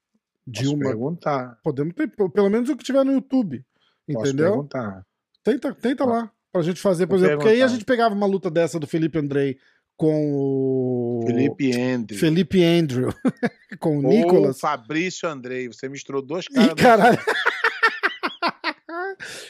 [0.47, 0.85] De Posso uma.
[0.85, 1.59] perguntar.
[1.63, 3.65] Podemos ter, pelo menos o que tiver no YouTube.
[4.13, 4.51] Posso Entendeu?
[4.53, 5.07] perguntar.
[5.43, 6.31] Tenta, tenta lá.
[6.53, 7.75] Pra gente fazer, por Vou exemplo, porque aí a perguntar.
[7.75, 9.59] gente pegava uma luta dessa do Felipe Andrei
[9.97, 11.25] com o.
[11.27, 12.19] Felipe Andrew.
[12.19, 13.13] Felipe Andrew.
[13.79, 14.59] com o Ou Nicolas.
[14.61, 15.69] Fabrício Andrei.
[15.69, 16.73] Você misturou dois caras.
[16.73, 17.19] Ih, caralho.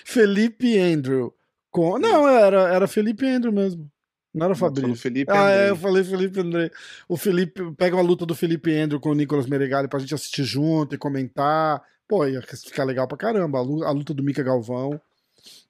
[0.04, 1.34] Felipe Andrew.
[1.70, 1.98] Com...
[1.98, 3.88] Não, era, era Felipe Andrew mesmo.
[4.34, 5.02] Não era falando Fabrício.
[5.02, 6.70] Felipe ah, é, eu falei Felipe André.
[7.08, 10.44] O Felipe pega uma luta do Felipe Andrew com o Nicolas Meregali pra gente assistir
[10.44, 11.82] junto e comentar.
[12.06, 13.58] Pô, ia ficar legal pra caramba.
[13.58, 15.00] A lu- a luta do Mica Galvão.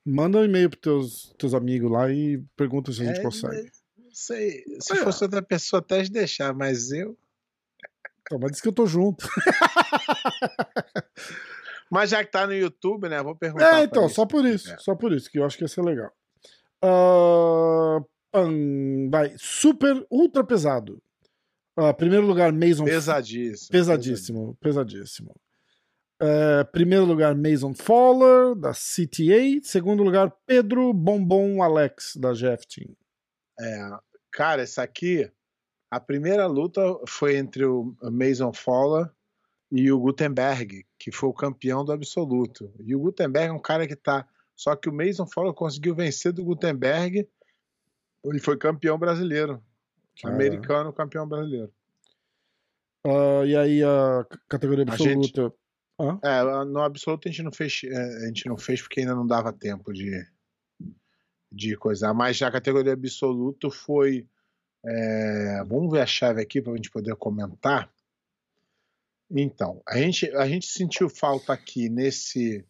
[0.04, 3.70] Manda um e-mail pros teus, teus amigos lá e pergunta se a gente É, consegue.
[3.98, 4.64] Não sei.
[4.80, 7.16] Se fosse outra pessoa, até de deixar, mas eu.
[8.22, 9.26] Então, mas diz que eu tô junto.
[11.90, 13.22] Mas já que tá no YouTube, né?
[13.22, 13.80] Vou perguntar.
[13.80, 14.70] É, então, só por isso.
[14.70, 14.76] É.
[14.78, 16.12] Só por isso, que eu acho que ia ser legal.
[16.82, 17.98] Ah,
[18.30, 19.34] pam, vai.
[19.38, 21.02] Super, ultra pesado.
[21.76, 22.84] Ah, primeiro lugar, Mason.
[22.84, 23.70] Pesadíssimo.
[23.70, 25.34] Pesadíssimo, pesadíssimo.
[26.20, 29.60] É, primeiro lugar, Mason Fowler, da CTA.
[29.62, 32.96] Segundo lugar, Pedro Bombom Alex, da GF Team.
[33.60, 33.90] É,
[34.32, 35.30] cara, essa aqui,
[35.90, 39.08] a primeira luta foi entre o Mason Fowler
[39.70, 42.72] e o Gutenberg, que foi o campeão do absoluto.
[42.80, 44.26] E o Gutenberg é um cara que tá.
[44.56, 47.28] Só que o Mason Fowler conseguiu vencer do Gutenberg.
[48.24, 49.62] Ele foi campeão brasileiro.
[50.20, 50.42] Caramba.
[50.42, 51.72] Americano campeão brasileiro.
[53.06, 55.32] Ah, e aí, a categoria A gente-
[56.22, 59.26] É, no absoluto a gente não fez, é, a gente não fez porque ainda não
[59.26, 60.24] dava tempo de,
[61.50, 62.14] de coisar.
[62.14, 64.26] Mas a categoria absoluto foi.
[64.86, 67.92] é, vamos ver a chave aqui para a gente poder comentar.
[69.30, 72.64] Então, a gente, a gente sentiu falta aqui nesse,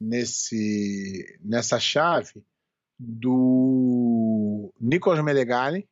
[0.00, 2.42] nesse, nessa chave
[2.98, 5.88] do Nicolas Meregali,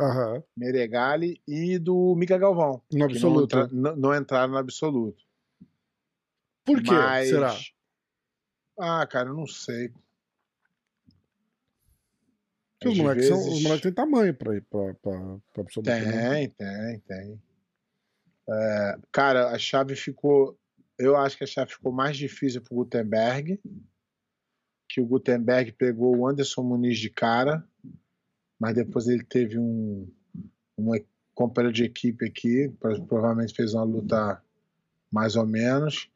[0.00, 0.42] Aham.
[0.56, 2.82] Meregali e do Mica Galvão.
[2.82, 3.56] No que não, absoluto.
[3.58, 5.24] entra- não- não entraram no absoluto.
[6.66, 6.90] Por quê?
[6.90, 7.56] Mas Será?
[8.78, 9.90] Ah, cara, eu não sei.
[12.78, 16.04] Porque os moleques, são, vezes- os moleques têm tamanho pra ir pra, pra, pra absorver.
[16.04, 16.34] né?
[16.34, 17.42] Tem, tem, tem.
[18.48, 20.58] É, cara, a chave ficou.
[20.98, 23.60] Eu acho que a chave ficou mais difícil pro Gutenberg.
[24.88, 27.66] Que o Gutenberg pegou o Anderson Muniz de cara,
[28.58, 30.08] mas depois ele teve um,
[30.78, 30.90] um
[31.34, 34.42] companheiro de equipe aqui, pro- provavelmente fez uma luta
[35.10, 36.08] mais ou menos,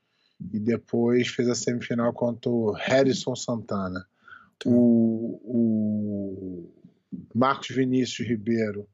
[0.52, 4.06] e depois fez a semifinal contra o Harrison Santana.
[4.64, 6.70] O, o
[7.34, 8.88] Marcos Vinícius Ribeiro,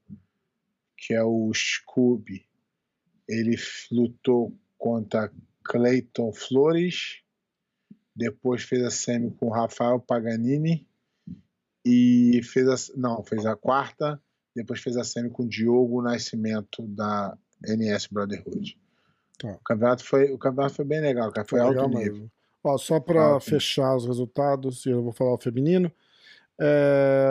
[0.97, 2.47] que é o Scooby,
[3.29, 3.57] ele
[3.91, 5.33] lutou contra
[5.65, 7.21] Clayton Flores,
[8.15, 10.87] depois fez a semi com Rafael Paganini
[11.85, 14.21] e fez a, não, fez a quarta,
[14.55, 18.79] depois fez a semi com Diogo Nascimento da NS Brotherhood.
[19.39, 19.53] Tá.
[19.53, 22.13] O campeonato foi, o campeonato foi bem legal, cara, foi, Foi alto nível.
[22.15, 22.31] mesmo.
[22.65, 23.45] Ó, só pra Alto.
[23.45, 25.91] fechar os resultados, e eu vou falar o feminino.
[26.61, 27.31] É,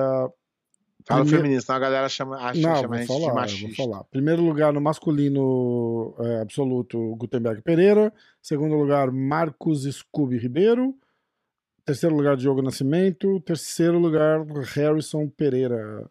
[1.08, 3.26] Fala Primeiro- feminino, senão a galera chama, acha, Não, chama vou a gente de falar,
[3.28, 3.84] vou machista.
[3.84, 4.04] falar.
[4.06, 8.12] Primeiro lugar no masculino é, absoluto, Gutenberg Pereira.
[8.41, 10.96] Segundo lugar, Marcos Scooby Ribeiro.
[11.86, 13.39] Terceiro lugar, Diogo Nascimento.
[13.41, 16.10] Terceiro lugar, Harrison Pereira.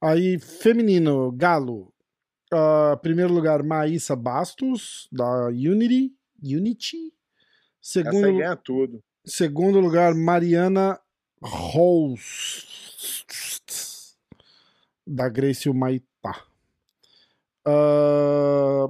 [0.00, 1.92] Aí, feminino, Galo.
[2.52, 6.12] Ah, primeiro lugar, Maísa Bastos, da Unity.
[6.42, 7.12] Unity.
[7.82, 9.04] Essa aí Segundo, ganha tudo.
[9.24, 10.98] Segundo lugar, Mariana
[11.42, 12.66] Rose,
[15.06, 16.44] da Gracie Maitá.
[17.66, 18.88] Ah,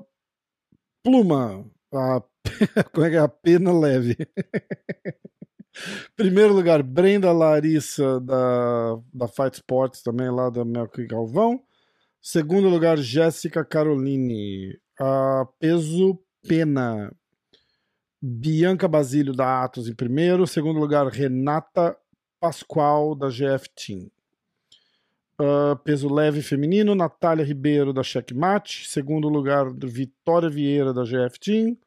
[1.03, 2.23] Pluma, a,
[2.93, 3.21] como é que é?
[3.21, 4.17] A pena leve.
[6.17, 11.63] Primeiro lugar, Brenda Larissa, da, da Fight Sports, também lá da Melco e Galvão.
[12.21, 17.13] Segundo lugar, Jéssica Caroline, a peso pena.
[18.21, 21.97] Bianca Basílio da Atos em primeiro, segundo lugar Renata
[22.41, 24.11] Pascoal da GF Team.
[25.41, 31.79] Ah, peso leve feminino, Natália Ribeiro da Checkmate, segundo lugar Vitória Vieira da GF Team.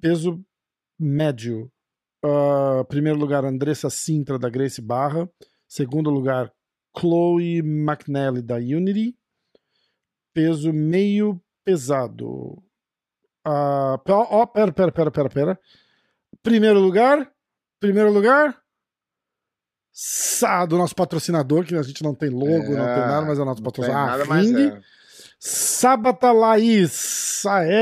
[0.00, 0.44] Peso
[0.98, 1.70] médio,
[2.24, 5.30] ah, primeiro lugar Andressa Sintra da Grace Barra,
[5.68, 6.52] segundo lugar
[6.98, 9.16] Chloe McNally da Unity.
[10.32, 12.62] Peso meio pesado,
[13.44, 15.60] ó, ó, pera, pera, pera, pera, pera.
[16.42, 17.30] Primeiro lugar,
[17.80, 18.60] primeiro lugar,
[19.92, 23.42] Sá, do nosso patrocinador, que a gente não tem logo, não tem nada, mas é
[23.42, 24.26] o nosso patrocinador.
[24.30, 24.80] Ah, Ring, é.
[25.38, 27.76] Sábata Laís, aê!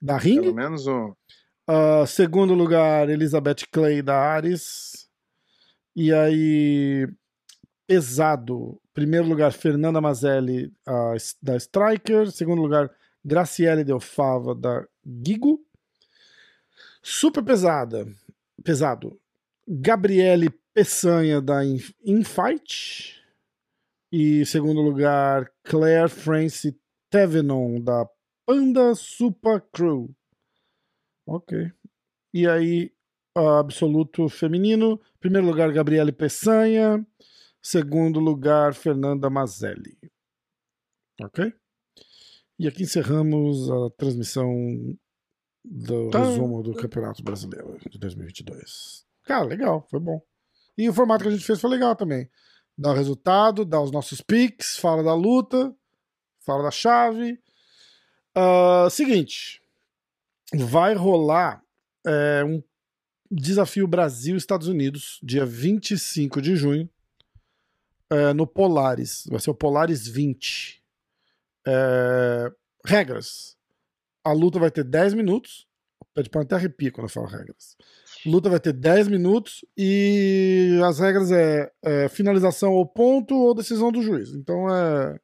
[0.00, 0.42] Da Ring.
[0.42, 1.12] Pelo menos um.
[1.66, 5.08] Ah, segundo lugar, Elizabeth Clay da Ares.
[5.96, 7.08] E aí,
[7.88, 8.78] pesado.
[8.92, 10.70] Primeiro lugar, Fernanda Mazelli
[11.42, 12.30] da Striker.
[12.30, 12.90] Segundo lugar,
[13.24, 15.64] Graciele Delfava da Gigo.
[17.02, 18.06] Super pesada.
[18.62, 19.18] Pesado.
[19.66, 23.16] Gabriele Peçanha da In- Infight.
[24.12, 26.78] E segundo lugar, Claire Francie
[27.10, 28.06] Tevenon da
[28.46, 30.10] Panda Super Crew.
[31.26, 31.70] Ok.
[32.32, 32.92] E aí,
[33.34, 35.00] absoluto feminino.
[35.20, 37.06] Primeiro lugar, Gabriele Peçanha.
[37.70, 39.98] Segundo lugar, Fernanda Mazelli.
[41.20, 41.52] Ok?
[42.58, 44.50] E aqui encerramos a transmissão
[45.62, 46.20] do Tá.
[46.20, 49.04] resumo do Campeonato Brasileiro de 2022.
[49.22, 50.18] Cara, legal, foi bom.
[50.78, 52.30] E o formato que a gente fez foi legal também.
[52.74, 55.76] Dá o resultado, dá os nossos picks, fala da luta,
[56.46, 57.38] fala da chave.
[58.34, 59.60] Ah, seguinte,
[60.54, 61.62] vai rolar
[62.06, 62.62] é, um
[63.30, 66.88] desafio Brasil-Estados Unidos, dia 25 de junho,
[68.10, 69.24] é, no Polaris.
[69.28, 70.82] Vai ser o Polaris 20.
[71.66, 72.52] É,
[72.84, 73.56] regras.
[74.24, 75.66] A luta vai ter 10 minutos.
[76.14, 77.76] Pode até arrepia quando eu falo regras.
[78.26, 83.92] Luta vai ter 10 minutos e as regras é, é finalização ao ponto ou decisão
[83.92, 84.30] do juiz.
[84.30, 85.20] Então é,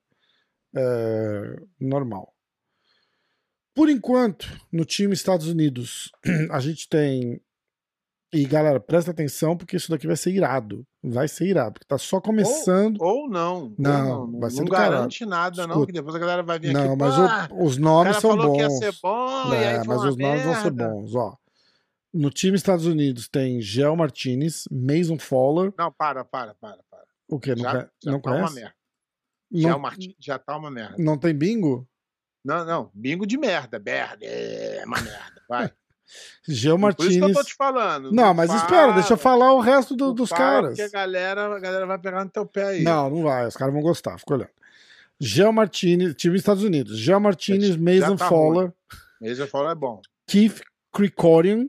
[0.76, 2.32] é normal.
[3.74, 6.12] Por enquanto, no time Estados Unidos,
[6.50, 7.40] a gente tem.
[8.34, 10.84] E galera, presta atenção porque isso daqui vai ser irado.
[11.02, 13.00] Vai ser irado, porque tá só começando.
[13.00, 13.62] Ou não.
[13.64, 14.92] ou Não, não, vai ser não do caralho.
[14.96, 15.86] garante nada, não, Escuta.
[15.86, 16.96] que depois a galera vai vir Não, aqui.
[16.96, 18.56] mas "Pá, o- os o nomes cara são falou bons.
[18.56, 21.14] que ia ser bom, e É, mas uma os nomes vão ser merda." bons.
[21.14, 21.36] Ó,
[22.12, 25.72] no time Estados Unidos tem Gel Martinez, Mason Fowler.
[25.78, 27.04] Não, para, para, para, para.
[27.28, 27.54] O quê?
[27.54, 28.54] Não, já já não tá uma conhece?
[28.56, 28.74] merda.
[29.52, 30.96] Já, Não, o Martin, já tá uma merda.
[30.98, 31.86] não tem bingo?
[32.44, 33.78] Não, não, bingo de merda.
[33.78, 35.42] Merda, é uma merda.
[35.48, 35.72] Vai.
[36.46, 37.36] Gel Por isso que eu Martinez.
[37.36, 38.12] tô te falando.
[38.12, 40.70] Não, mas espera, deixa eu falar o resto do- dos caras.
[40.70, 42.82] Porque a galera, a galera vai pegar no teu pé aí.
[42.82, 44.50] Não, não vai, os caras vão gostar, fica olhando.
[45.18, 46.98] Gel Martinez, time dos Estados Unidos.
[46.98, 48.72] Gel Martinez, Mason tá Fowler,
[49.20, 50.00] eu falo é bom.
[50.26, 50.60] Keith
[50.92, 51.66] Krikorian,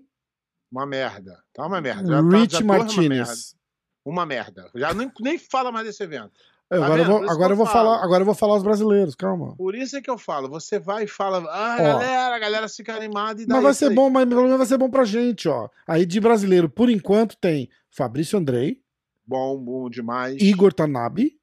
[0.72, 1.42] Uma merda.
[1.54, 2.08] Tá uma merda.
[2.10, 2.94] Já tá- Rich já torna Uma merda.
[2.96, 3.56] Martinez.
[4.04, 4.70] Uma merda.
[4.76, 6.32] Já nem, nem fala mais desse evento.
[6.72, 9.14] É, Tá agora eu vou, agora eu vou falar, agora eu vou falar os brasileiros,
[9.14, 9.56] calma.
[9.56, 10.50] Por isso é que eu falo.
[10.50, 11.84] Você vai e fala, ah, Ó.
[11.84, 13.96] galera, a galera fica animada e dá Mas vai ser aí.
[13.96, 15.70] bom, mas pelo menos vai ser bom pra gente, ó.
[15.88, 18.82] Aí de brasileiro, por enquanto, tem Fabrício Andrei,
[19.28, 20.40] Bom, bom demais.
[20.42, 21.40] Igor Tanabe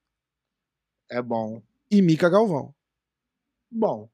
[1.10, 1.60] É bom.
[1.90, 2.74] e Mika Galvão,
[3.70, 4.08] Bom.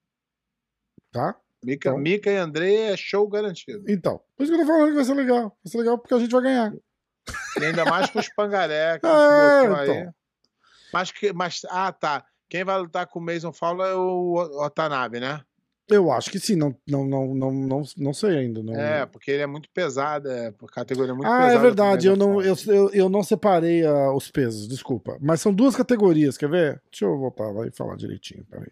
[1.12, 1.36] tá?
[1.64, 1.98] Mica, Então.
[2.00, 3.84] Mica e André é show garantido.
[3.90, 5.56] Então, por isso que eu tô falando que vai ser legal.
[5.64, 6.72] Vai ser legal porque a gente vai ganhar.
[7.60, 10.08] E ainda mais com os pangaré É, botou aí.
[10.92, 12.24] Mas, que, mas, ah, tá.
[12.48, 15.40] Quem vai lutar com o Mason Fowler é o Otanabe, né?
[15.90, 18.62] Eu acho que sim, não, não, não, não, não, não sei ainda.
[18.62, 18.74] Não...
[18.74, 21.54] É, porque ele é muito pesado, é por categoria muito ah, pesada.
[21.54, 25.16] é verdade, eu não, Mason eu, eu, eu não separei ah, os pesos, desculpa.
[25.18, 26.82] Mas são duas categorias, quer ver?
[26.90, 28.70] Deixa eu voltar lá e falar direitinho, peraí.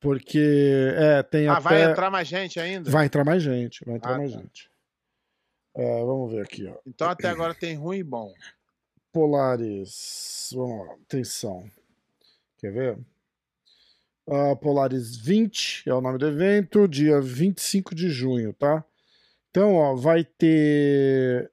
[0.00, 1.62] Porque, é, tem Ah, até...
[1.62, 2.90] vai entrar mais gente ainda?
[2.90, 4.38] Vai entrar mais gente, vai entrar Ah, mais tá.
[4.38, 4.70] gente.
[5.76, 6.76] É, vamos ver aqui, ó.
[6.86, 8.32] Então até agora tem ruim e bom.
[9.12, 10.50] Polaris.
[10.54, 11.64] Vamos lá, atenção.
[12.58, 12.98] Quer ver?
[14.28, 18.84] Ah, Polaris 20 é o nome do evento, dia 25 de junho, tá?
[19.50, 21.50] Então, ó, vai ter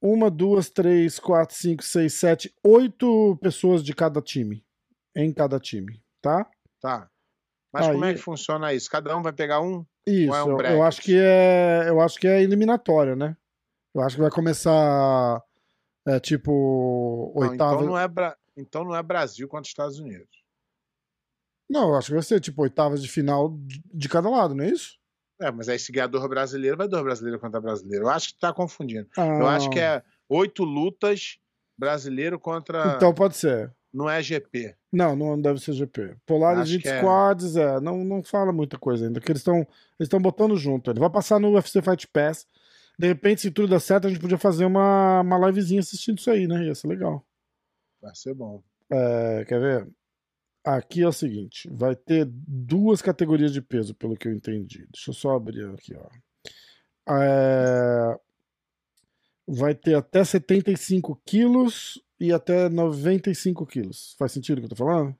[0.00, 4.64] uma, duas, três, quatro, cinco, seis, sete, oito pessoas de cada time.
[5.16, 6.48] Em cada time, tá?
[6.80, 7.08] Tá.
[7.72, 8.90] Mas como é Aí- que funciona isso?
[8.90, 9.84] Cada um vai pegar um?
[10.06, 13.36] Isso, é um eu- acho que é, eu acho que é eliminatória, né?
[13.94, 15.42] Eu acho que vai começar
[16.06, 17.74] é, tipo Não, oitava.
[17.74, 18.36] então, não é Bra...
[18.56, 20.42] então não é Brasil contra Estados Unidos.
[21.68, 23.56] Não, eu acho que vai ser tipo oitavas de final
[23.92, 24.98] de, cada lado, não é isso?
[25.40, 28.04] É, mas aí se ganhar dor brasileiro, vai dor brasileiro contra brasileiro.
[28.04, 29.08] Eu acho que tá confundindo.
[29.16, 31.38] Eu Ah, acho que é oito lutas
[31.76, 32.94] brasileiro contra.
[32.96, 33.72] Então pode ser.
[33.92, 34.74] Não é GP.
[34.92, 36.16] Não, não deve ser GP.
[36.24, 36.98] Polaris Acho 20 que é.
[36.98, 39.66] Squads, é, não, não fala muita coisa ainda, porque eles estão eles
[40.00, 40.90] estão botando junto.
[40.90, 42.46] Ele vai passar no UFC Fight Pass.
[43.02, 46.30] De repente, se tudo der certo, a gente podia fazer uma, uma livezinha assistindo isso
[46.30, 46.66] aí, né?
[46.66, 47.26] Ia ser legal.
[48.00, 48.62] Vai ser bom.
[48.88, 49.90] É, quer ver?
[50.64, 54.86] Aqui é o seguinte: vai ter duas categorias de peso, pelo que eu entendi.
[54.92, 57.12] Deixa eu só abrir aqui, ó.
[57.12, 58.20] É,
[59.48, 64.14] vai ter até 75 quilos e até 95 quilos.
[64.16, 65.18] Faz sentido o que eu tô falando?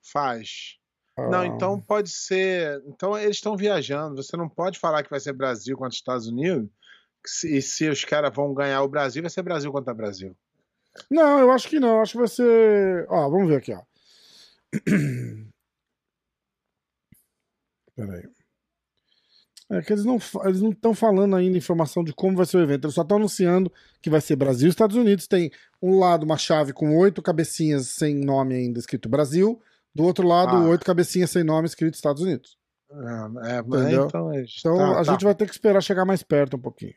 [0.00, 0.78] Faz.
[1.18, 2.80] Não, Ah, então pode ser.
[2.86, 4.22] Então eles estão viajando.
[4.22, 6.70] Você não pode falar que vai ser Brasil contra Estados Unidos.
[7.26, 10.36] Se- E se os caras vão ganhar o Brasil, vai ser Brasil contra Brasil.
[11.10, 11.96] Não, eu acho que não.
[11.96, 13.06] eu Acho que vai ser.
[13.08, 13.82] Ó, vamos ver aqui, ó.
[17.96, 18.24] Peraí.
[19.70, 22.62] É que eles não eles não estão falando ainda informação de como vai ser o
[22.62, 22.84] evento.
[22.84, 25.26] Eles só estão anunciando que vai ser Brasil e Estados Unidos.
[25.26, 29.60] Tem um lado uma chave com oito cabecinhas sem nome ainda escrito Brasil.
[29.94, 30.68] Do outro lado, Ah.
[30.68, 32.58] oito cabecinhas sem nome escrito Estados Unidos.
[32.92, 34.06] É, é, Entendeu?
[34.06, 36.94] então, Então tá, a tá, gente vai ter que esperar chegar mais perto um pouquinho.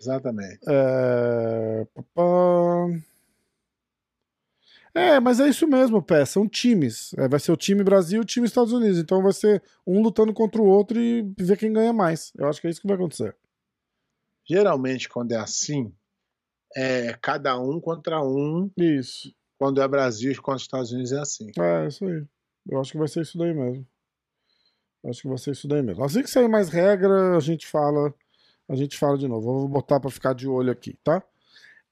[0.00, 0.60] Exatamente.
[0.68, 1.86] É...
[4.94, 6.24] É, mas é isso mesmo, Pé.
[6.24, 7.12] São times.
[7.18, 8.98] É, vai ser o time Brasil e o time Estados Unidos.
[8.98, 12.32] Então vai ser um lutando contra o outro e ver quem ganha mais.
[12.34, 13.36] Eu acho que é isso que vai acontecer.
[14.48, 15.92] Geralmente, quando é assim,
[16.74, 18.70] é cada um contra um.
[18.76, 19.34] Isso.
[19.58, 21.50] Quando é Brasil contra Estados Unidos, é assim.
[21.58, 22.24] É, isso aí.
[22.68, 23.86] Eu acho que vai ser isso daí mesmo.
[25.04, 26.02] Acho que vai ser isso daí mesmo.
[26.02, 28.14] Assim que sair mais regra, a gente fala.
[28.68, 29.48] A gente fala de novo.
[29.48, 31.22] Eu vou botar pra ficar de olho aqui, tá?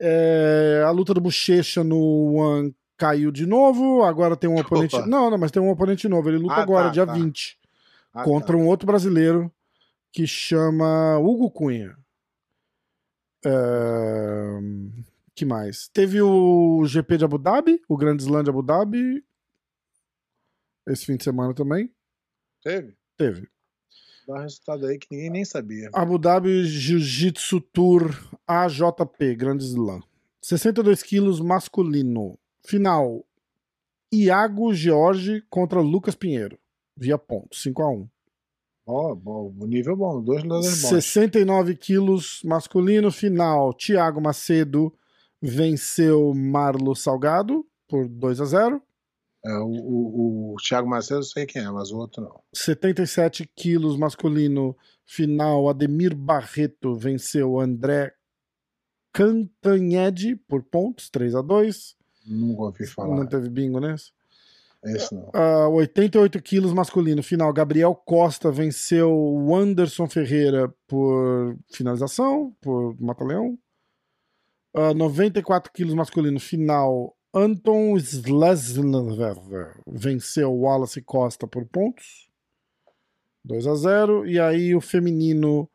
[0.01, 4.03] É, a luta do Bochecha no One caiu de novo.
[4.03, 4.97] Agora tem um oponente.
[4.97, 5.07] Opa.
[5.07, 6.29] Não, não, mas tem um oponente novo.
[6.29, 7.13] Ele luta Ah, agora, tá, dia tá.
[7.13, 7.59] 20,
[8.13, 8.63] Ah, contra tá.
[8.63, 9.53] um outro brasileiro
[10.13, 11.97] que chama Hugo Cunha.
[13.47, 14.59] É,
[15.35, 15.89] que mais?
[15.89, 19.25] Teve o GP de Abu Dhabi, o Grand Slam de Abu Dhabi.
[20.89, 21.91] Esse fim de semana também.
[22.63, 22.97] Teve?
[23.17, 23.49] Teve.
[24.27, 25.91] Dá um resultado aí que ninguém nem sabia.
[25.93, 28.11] Abu Dhabi Jiu-Jitsu Tour
[28.47, 30.03] AJP, Grand Slam.
[30.41, 32.39] 62 quilos masculino.
[32.67, 33.25] Final.
[34.13, 36.59] Iago George contra Lucas Pinheiro.
[36.97, 38.09] Via ponto, 5x1.
[38.87, 40.89] Ó, bom, nível bom, dois lutadores bons.
[40.89, 43.11] 69 quilos masculino.
[43.11, 43.75] Final.
[43.75, 44.93] Thiago Macedo
[45.41, 48.83] venceu Marlo Salgado por 2 a 0
[49.45, 52.41] É, o, o, o Thiago Macedo eu sei quem é, mas o outro não.
[52.55, 54.77] 77 quilos masculino.
[55.05, 55.69] Final.
[55.69, 58.15] Ademir Barreto venceu André
[59.13, 63.15] Cantanhede por pontos, 3 a 2 Nunca ouvi falar.
[63.15, 64.13] Não teve bingo nesse.
[64.83, 65.31] Esse não.
[65.33, 67.23] Ah, 88 quilos masculino.
[67.23, 67.53] Final.
[67.53, 73.59] Gabriel Costa venceu o Anderson Ferreira por finalização, por mata-leão.
[74.75, 76.41] Ah, 94 quilos masculino.
[76.41, 77.17] Final.
[77.35, 82.29] Anton Slesner venceu Wallace Costa por pontos.
[83.45, 85.69] 2 a 0 E aí o feminino.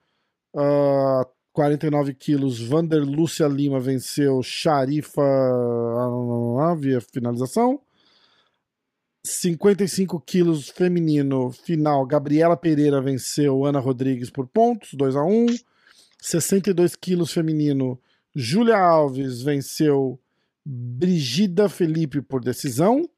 [0.55, 7.81] ah, 49 quilos, Vander Lúcia Lima venceu Sharifa ah, via finalização.
[9.25, 15.47] 55 quilos feminino, final, Gabriela Pereira venceu Ana Rodrigues por pontos, 2 a 1
[16.17, 17.99] 62 quilos feminino,
[18.33, 20.17] Júlia Alves venceu
[20.71, 23.09] Brigida Felipe por decisão.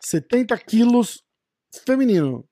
[0.00, 1.24] 70 quilos
[1.84, 2.48] feminino,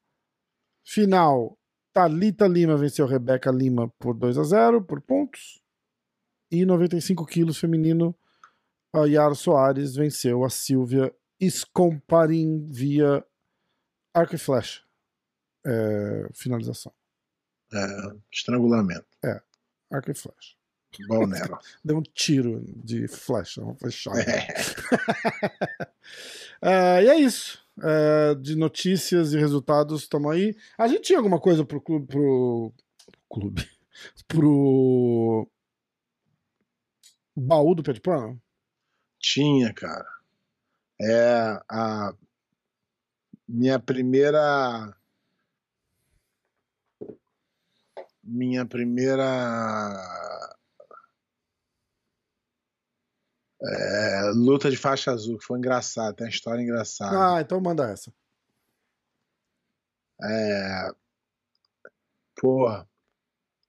[0.85, 1.57] final,
[1.92, 5.62] Talita Lima venceu Rebeca Lima por 2 a 0 por pontos.
[6.50, 8.18] E 95 quilos feminino,
[8.92, 11.14] a Yara Soares venceu a Silvia
[11.48, 13.24] Scomparin via
[14.12, 14.83] arco e flecha.
[15.64, 16.92] É, finalização.
[17.72, 17.87] É,
[18.31, 19.07] estrangulamento.
[19.24, 19.40] É,
[19.92, 20.57] arco e flecha.
[21.07, 21.59] Bom nela.
[21.85, 24.20] Deu um tiro de flecha, uma flechada.
[24.20, 24.46] É.
[26.61, 27.62] É, e é isso.
[27.83, 30.55] É, de notícias e resultados, estamos aí.
[30.76, 32.07] A gente tinha alguma coisa pro clube.
[32.07, 32.72] Pro
[33.31, 33.70] clube.
[34.28, 35.48] Pro.
[37.35, 38.40] Baú do Pé de Pano?
[39.18, 40.07] Tinha, cara.
[41.00, 42.14] É a
[43.48, 44.94] minha primeira.
[48.22, 49.24] Minha primeira.
[53.64, 57.37] É, luta de faixa azul, que foi engraçado, tem uma história engraçada.
[57.37, 58.12] Ah, então manda essa.
[60.20, 60.90] É,
[62.40, 62.88] porra,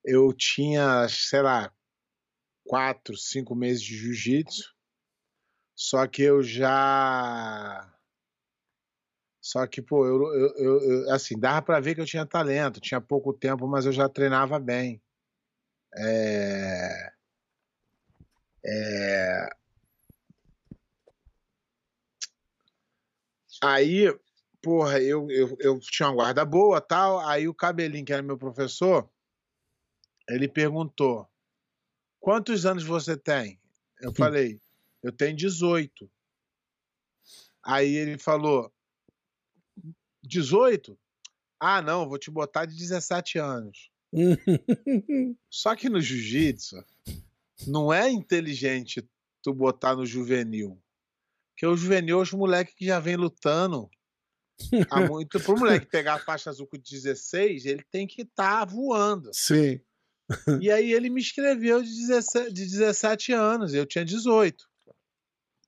[0.04, 1.72] eu tinha, sei lá,
[2.66, 4.74] quatro, cinco meses de jiu-jitsu,
[5.76, 7.90] só que eu já.
[9.42, 12.80] Só que, pô, eu, eu, eu- eu- assim, dava pra ver que eu tinha talento,
[12.80, 15.02] tinha pouco tempo, mas eu já treinava bem.
[15.96, 17.12] É,
[18.66, 19.50] é,
[23.64, 24.14] Aí,
[24.62, 27.22] porra, eu, eu, eu tinha uma guarda boa tal.
[27.22, 29.10] Aí o Cabelinho, que era meu professor,
[30.28, 31.26] ele perguntou:
[32.20, 33.58] quantos anos você tem?
[34.02, 34.60] Eu falei,
[35.02, 36.12] eu tenho 18.
[37.64, 38.70] Aí ele falou:
[40.24, 41.00] 18?
[41.58, 43.90] Ah, não, vou te botar de 17 anos.
[45.50, 46.84] Só que no jiu-jitsu
[47.66, 49.10] não é inteligente
[49.42, 50.83] tu botar no juvenil.
[51.54, 53.90] Porque o juvenil é os moleques que já vem lutando
[54.90, 55.40] há muito.
[55.40, 59.30] Pro moleque pegar a faixa azul com 16, ele tem que estar voando.
[59.34, 59.80] Sim.
[60.62, 64.68] E aí ele me escreveu de 17, de 17 anos, eu tinha 18.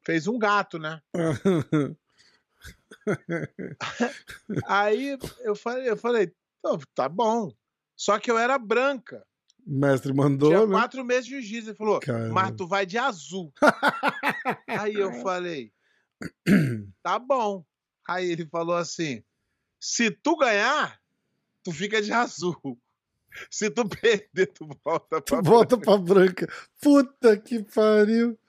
[0.03, 1.01] Fez um gato, né?
[4.65, 7.51] Aí eu falei, eu falei, "Pô, tá bom.
[7.95, 9.25] Só que eu era branca.
[9.65, 10.73] O mestre Tinha mandou, né?
[10.75, 11.69] quatro meses de jiu-jitsu.
[11.71, 12.33] Ele falou, Caramba.
[12.33, 13.51] mas tu vai de azul.
[14.67, 15.71] Aí eu falei,
[17.03, 17.65] tá bom.
[18.07, 19.23] Aí ele falou assim:
[19.79, 20.99] se tu ganhar,
[21.63, 22.57] tu fica de azul.
[23.51, 26.47] Se tu perder, tu volta Tu pra volta pra branca.
[26.81, 28.39] Puta que pariu.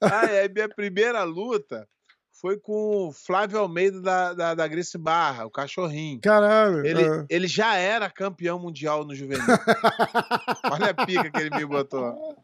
[0.00, 1.86] Aí, aí minha primeira luta
[2.32, 6.20] foi com o Flávio Almeida da, da, da Grace Barra, o cachorrinho.
[6.20, 6.84] Caralho.
[6.86, 7.26] Ele, ah.
[7.28, 9.44] ele já era campeão mundial no juvenil.
[10.70, 12.36] Olha a pica que ele me botou.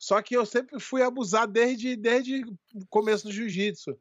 [0.00, 2.42] Só que eu sempre fui abusado desde, desde
[2.74, 3.94] o começo do jiu-jitsu.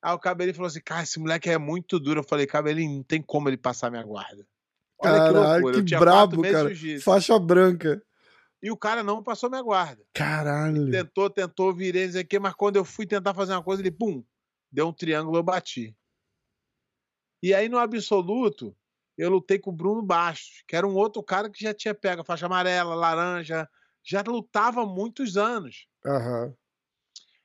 [0.00, 2.20] Aí o Cabelinho falou assim: cara, esse moleque é muito duro.
[2.20, 4.48] Eu falei, Cabelinho, não tem como ele passar minha guarda.
[4.98, 6.70] Olha que Caralho, que quatro brabo, cara.
[7.04, 8.02] Faixa branca.
[8.62, 10.02] E o cara não passou minha guarda.
[10.14, 10.90] Caralho.
[10.90, 13.82] Tentou, tentou, virei, não sei o quê, mas quando eu fui tentar fazer uma coisa,
[13.82, 14.24] ele, pum,
[14.70, 15.94] deu um triângulo, eu bati.
[17.42, 18.74] E aí, no absoluto,
[19.18, 22.24] eu lutei com o Bruno Bastos, que era um outro cara que já tinha pego
[22.24, 23.68] faixa amarela, laranja,
[24.02, 25.86] já lutava há muitos anos.
[26.04, 26.54] Aham.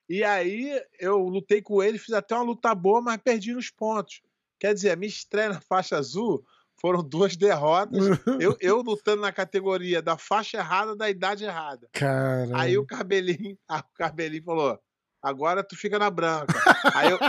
[0.10, 4.22] E aí, eu lutei com ele, fiz até uma luta boa, mas perdi nos pontos.
[4.60, 6.44] Quer dizer, a minha estreia na faixa azul
[6.80, 8.18] foram duas derrotas.
[8.40, 11.90] Eu, eu lutando na categoria da faixa errada, da idade errada.
[11.92, 12.56] Caralho.
[12.56, 14.80] Aí o cabelinho, ah, o cabelinho falou:
[15.22, 16.54] agora tu fica na branca.
[16.94, 17.20] Aí eu,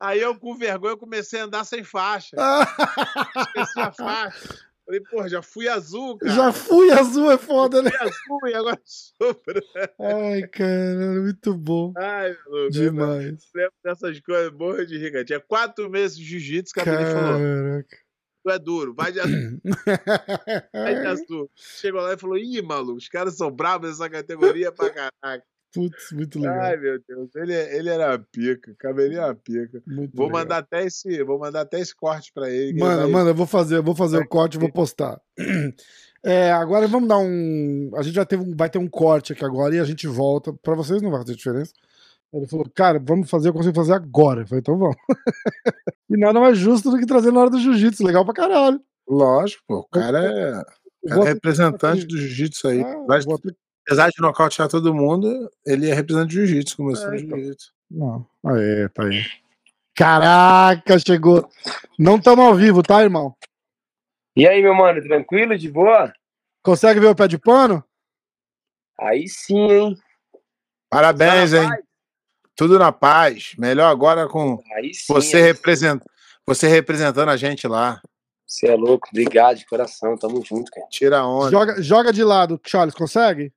[0.00, 2.36] aí eu, com vergonha, comecei a andar sem faixa.
[3.36, 4.71] Esqueci a faixa.
[4.84, 6.34] Falei, pô, já fui azul, cara.
[6.34, 7.90] Já fui azul, é foda, né?
[7.90, 8.80] fui azul e agora
[9.18, 9.92] branco.
[10.00, 11.92] Ai, caralho, muito bom.
[11.96, 12.74] Ai, meu Deus.
[12.74, 13.50] Demais.
[13.54, 15.24] Lembro dessas coisas, morro de rica.
[15.24, 17.96] Tinha quatro meses de jiu-jitsu, falou: Caraca.
[18.44, 19.60] tu é duro, vai de azul,
[20.74, 21.50] vai de azul.
[21.54, 25.44] Chegou lá e falou: ih, maluco, os caras são bravos nessa categoria pra caraca.
[25.72, 26.60] Putz, muito legal.
[26.60, 29.82] Ai, meu Deus, ele, ele era uma pica, cabelinho era uma pica.
[29.86, 30.40] muito Vou legal.
[30.42, 32.78] mandar até esse, vou mandar até esse corte pra ele.
[32.78, 35.20] vai- mano, eu vou fazer, eu vou fazer vai o corte e vou postar.
[36.24, 37.90] É, agora vamos dar um.
[37.96, 40.52] A gente já teve um, vai ter um corte aqui agora e a gente volta.
[40.52, 41.72] Pra vocês não vai fazer diferença.
[42.32, 44.42] Ele falou, cara, vamos fazer, eu consigo fazer agora.
[44.42, 44.94] Eu falei, então vamos.
[46.08, 48.06] e nada mais justo do que trazer na hora do jiu-jitsu.
[48.06, 48.80] Legal pra caralho.
[49.08, 50.52] Lógico, pô, o cara é.
[51.08, 52.82] Cara, é representante do jiu-jitsu aí.
[52.82, 53.40] Ah, Mas, vou
[53.86, 57.38] apesar de nocautear todo mundo, ele é representante do jiu-jitsu, começou É, então.
[57.38, 57.72] jiu-jitsu.
[57.90, 58.26] Não.
[58.46, 59.22] Aê, tá aí.
[59.94, 61.48] Caraca, chegou.
[61.98, 63.34] Não estamos ao vivo, tá, irmão?
[64.34, 66.12] E aí, meu mano, tranquilo, de boa?
[66.62, 67.84] Consegue ver o pé de pano?
[68.98, 69.96] Aí sim, hein?
[70.88, 71.68] Parabéns, Tá hein?
[71.68, 71.80] paz?
[72.56, 73.52] Tudo na paz.
[73.58, 75.12] Melhor agora com Aí sim.
[75.12, 75.46] você, aí sim.
[75.48, 76.02] represent...
[76.46, 78.00] você representando a gente lá.
[78.46, 80.86] Você é louco, obrigado de coração, tamo junto, cara.
[80.90, 81.50] Tira a onda.
[81.50, 83.52] Joga, joga de lado, Charles, consegue?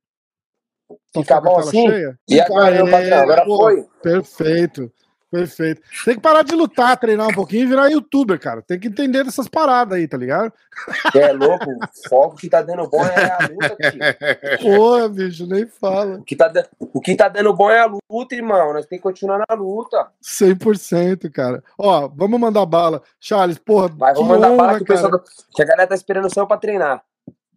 [1.13, 1.89] Fica com a bom assim?
[1.89, 2.19] cheia?
[2.27, 3.85] E agora, meu Aê, patrão, agora pô, foi?
[4.03, 4.91] Perfeito,
[5.31, 5.81] perfeito.
[6.03, 8.61] Tem que parar de lutar, treinar um pouquinho e virar youtuber, cara.
[8.61, 10.51] Tem que entender dessas paradas aí, tá ligado?
[11.15, 13.99] É louco, o foco que tá dando bom é a luta, tio.
[14.61, 16.17] Porra, bicho, nem fala.
[16.17, 18.73] O que tá, o que tá dando bom é a luta, irmão.
[18.73, 20.07] Nós temos que continuar na luta.
[20.21, 21.63] 100%, cara.
[21.77, 23.01] Ó, vamos mandar bala.
[23.19, 24.99] Charles, porra, Vai, vamos mandar honra, bala que o cara.
[25.01, 25.19] pessoal.
[25.23, 27.01] tá- Que a galera tá esperando o céu pra treinar.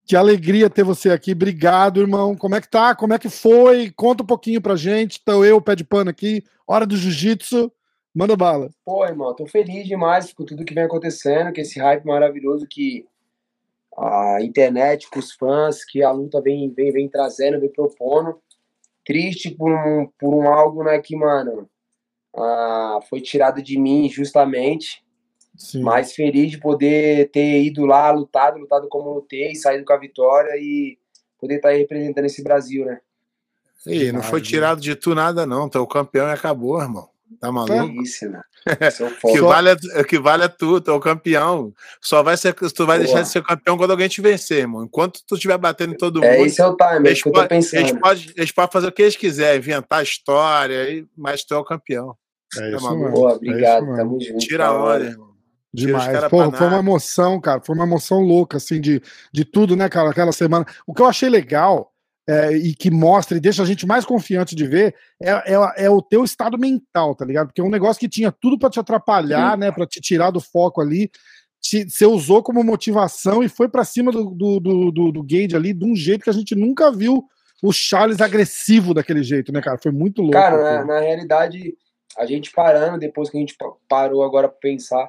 [0.09, 1.33] Que alegria ter você aqui.
[1.33, 2.35] Obrigado, irmão.
[2.35, 2.95] Como é que tá?
[2.95, 3.91] Como é que foi?
[3.91, 5.19] Conta um pouquinho pra gente.
[5.23, 7.71] Então, eu, pé de pano aqui, hora do jiu-jitsu.
[8.15, 8.71] Manda bala.
[8.87, 13.05] Pô, irmão, tô feliz demais com tudo que vem acontecendo, com esse hype maravilhoso que
[13.95, 18.41] a internet, com os fãs, que a luta vem, vem, vem trazendo, vem propondo.
[19.05, 21.69] Triste por um, por um algo, né, que, mano,
[22.35, 25.05] ah, foi tirado de mim injustamente,
[25.59, 25.83] Sim.
[25.83, 30.53] mas feliz de poder ter ido lá, lutado, lutado como lutei, saído com a vitória
[30.57, 30.97] e
[31.39, 33.01] poder estar aí representando esse Brasil, né?
[33.87, 35.69] Ih, não foi tirado de tu nada, não.
[35.69, 37.09] Tu é o campeão e acabou, irmão.
[37.41, 38.03] Tá Que maluco?
[38.03, 38.41] isso, né?
[38.69, 38.91] É
[39.33, 41.73] que, vale é, que vale é tu, tu é o campeão.
[42.03, 43.07] Só vai ser, tu vai Boa.
[43.07, 44.85] deixar de ser campeão quando alguém te vencer, irmão.
[44.85, 47.23] Enquanto tu estiver batendo em todo É, mundo, esse é o time, é eles, isso
[47.23, 50.91] que eu tô podem, eles, podem, eles podem fazer o que eles quiserem, inventar história,
[50.91, 52.17] e- mas tu é o campeão.
[52.57, 53.05] É Tá isso maluco?
[53.05, 53.17] mesmo.
[53.21, 54.39] Pô, É obrigado, isso tamo junto.
[54.39, 55.05] Tira a da hora.
[55.05, 55.28] irmão.
[55.73, 56.07] Demais.
[56.31, 57.61] Pô, foi uma emoção, cara.
[57.65, 59.03] Foi uma emoção louca, assim, de,
[59.33, 60.11] de tudo, né, cara?
[60.11, 60.65] Aquela semana.
[60.87, 61.93] O que eu achei legal
[62.29, 65.91] é, e que mostra e deixa a gente mais confiante de ver é, é, é
[65.91, 67.47] o teu estado mental, tá ligado?
[67.49, 69.71] Porque é um negócio que tinha tudo pra te atrapalhar, né?
[69.73, 71.11] Pra te tirar do foco ali.
[71.61, 75.57] Te- Você usou como motivação e foi pra cima do, do, do, do, do Gage
[75.57, 77.25] ali de um jeito que a gente nunca viu
[77.63, 79.77] o Charles agressivo daquele jeito, né, cara?
[79.83, 80.37] Foi muito louco.
[80.37, 81.75] Cara, na, na realidade,
[82.17, 85.09] a gente parando, depois que a gente pa- parou agora pra pensar,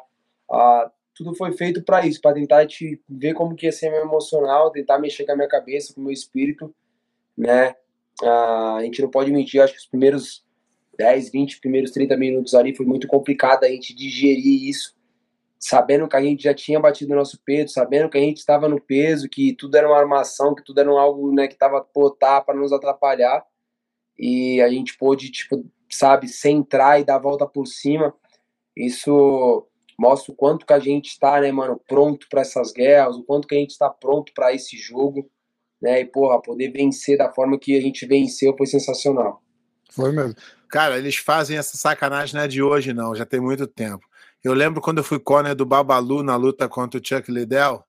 [0.51, 4.01] ah, tudo foi feito pra isso, pra tentar te ver como que ia ser meu
[4.01, 6.73] emocional, tentar mexer com a minha cabeça, com o meu espírito,
[7.37, 7.75] né?
[8.23, 10.45] Ah, a gente não pode mentir, acho que os primeiros
[10.97, 14.93] 10, 20, primeiros 30 minutos ali foi muito complicado a gente digerir isso,
[15.57, 18.67] sabendo que a gente já tinha batido o nosso peso, sabendo que a gente estava
[18.67, 22.41] no peso, que tudo era uma armação, que tudo era algo né, que estava botar
[22.41, 23.45] para nos atrapalhar.
[24.17, 28.13] E a gente pôde, tipo, sabe, centrar e dar a volta por cima.
[28.75, 29.68] Isso
[29.99, 33.45] mostra o quanto que a gente está, né, mano, pronto para essas guerras, o quanto
[33.45, 35.29] que a gente está pronto para esse jogo,
[35.81, 35.99] né?
[35.99, 39.43] E, porra, poder vencer da forma que a gente venceu foi sensacional.
[39.91, 40.35] Foi mesmo.
[40.69, 44.07] Cara, eles fazem essa sacanagem não é de hoje, não, já tem muito tempo.
[44.41, 47.83] Eu lembro quando eu fui corner do Babalu na luta contra o Chuck Liddell,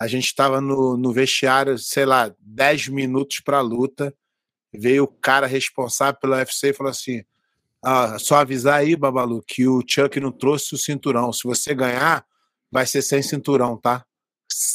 [0.00, 4.14] a gente estava no, no vestiário, sei lá, 10 minutos para a luta,
[4.72, 7.22] veio o cara responsável pelo UFC e falou assim:
[7.82, 11.32] ah, só avisar aí, Babalu, que o Chuck não trouxe o cinturão.
[11.32, 12.24] Se você ganhar,
[12.70, 14.04] vai ser sem cinturão, tá?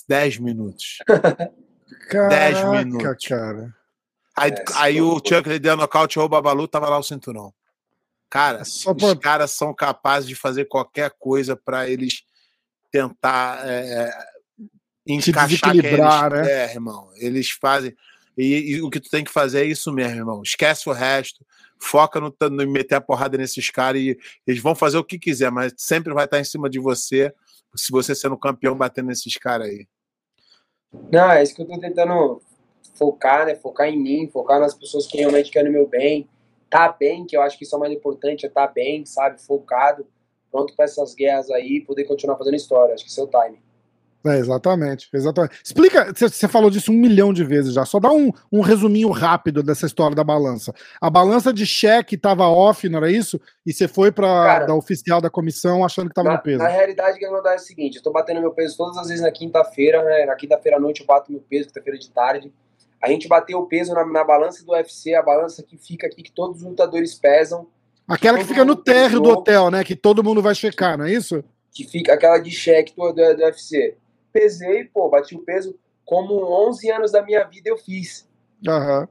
[0.08, 0.98] 10 minutos.
[2.10, 3.28] Caraca, minutos.
[3.28, 3.74] cara.
[4.36, 5.16] Aí, É, aí o.
[5.18, 7.54] Chuck Liddell nocauteou o Babalu, tava lá o cinturão.
[8.30, 12.24] Cara, Só os pra- caras são capazes de fazer qualquer coisa para eles
[12.92, 14.12] tentar é,
[15.08, 16.52] encaixar quem eles né?
[16.52, 17.10] É, irmão.
[17.16, 17.96] Eles fazem.
[18.38, 20.42] E, e o que tu tem que fazer é isso mesmo, irmão.
[20.44, 21.46] Esquece o resto.
[21.78, 25.52] Foca no, no meter a porrada nesses caras e eles vão fazer o que quiser,
[25.52, 27.34] mas sempre vai estar em cima de você.
[27.76, 29.88] Se você sendo campeão, batendo nesses caras aí.
[31.12, 32.42] Não, é isso que eu tô tentando
[32.94, 33.56] focar, né?
[33.56, 36.28] Focar em mim, focar nas pessoas que realmente querem o meu bem.
[36.70, 39.42] Tá bem, que eu acho que isso é o mais importante, é tá bem, sabe?
[39.42, 40.08] Focado,
[40.52, 42.94] pronto para essas guerras aí, poder continuar fazendo história.
[42.94, 43.65] Acho que esse é o time.
[44.26, 45.62] É, exatamente, exatamente.
[45.64, 47.86] Explica, você- falou disso um milhão de vezes já.
[47.86, 50.74] Só dá um, um resuminho rápido dessa história da balança.
[51.00, 53.40] A balança de cheque estava off, não era isso?
[53.64, 56.58] E você foi para da oficial da comissão achando que estava no peso.
[56.58, 59.08] na realidade, o que acontece é o seguinte: eu tô batendo meu peso todas as
[59.08, 60.26] vezes na quinta-feira, né?
[60.26, 62.52] Na quinta-feira à noite eu bato meu peso, quinta-feira de tarde.
[63.00, 66.24] A gente bateu o peso na, na balança do UFC, a balança que fica aqui,
[66.24, 67.68] que todos os lutadores pesam,
[68.08, 69.84] Aquela que fica no térreo do hotel, né?
[69.84, 71.44] Que todo mundo vai checar, não é isso?
[71.76, 73.98] que fica aquela de cheque do, do, do UFC.
[74.36, 76.34] Pesei, pô, bati o peso como
[76.68, 78.28] 11 anos da minha vida eu fiz.
[78.68, 79.08] Aham.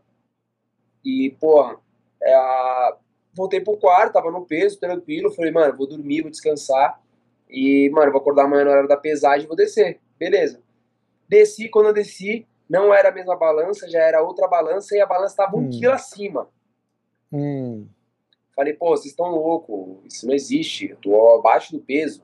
[1.02, 1.78] E, porra,
[2.22, 2.94] é,
[3.32, 5.32] voltei pro quarto, tava no peso, tranquilo.
[5.32, 7.00] Falei, mano, vou dormir, vou descansar.
[7.48, 9.98] E, mano, vou acordar amanhã na hora da pesagem e vou descer.
[10.18, 10.60] Beleza.
[11.26, 15.06] Desci, quando eu desci, não era a mesma balança, já era outra balança e a
[15.06, 15.70] balança estava um Hum.
[15.70, 16.50] quilo acima.
[17.32, 17.86] Hum.
[18.54, 22.22] Falei, pô, vocês estão loucos, isso não existe, eu tô abaixo do peso.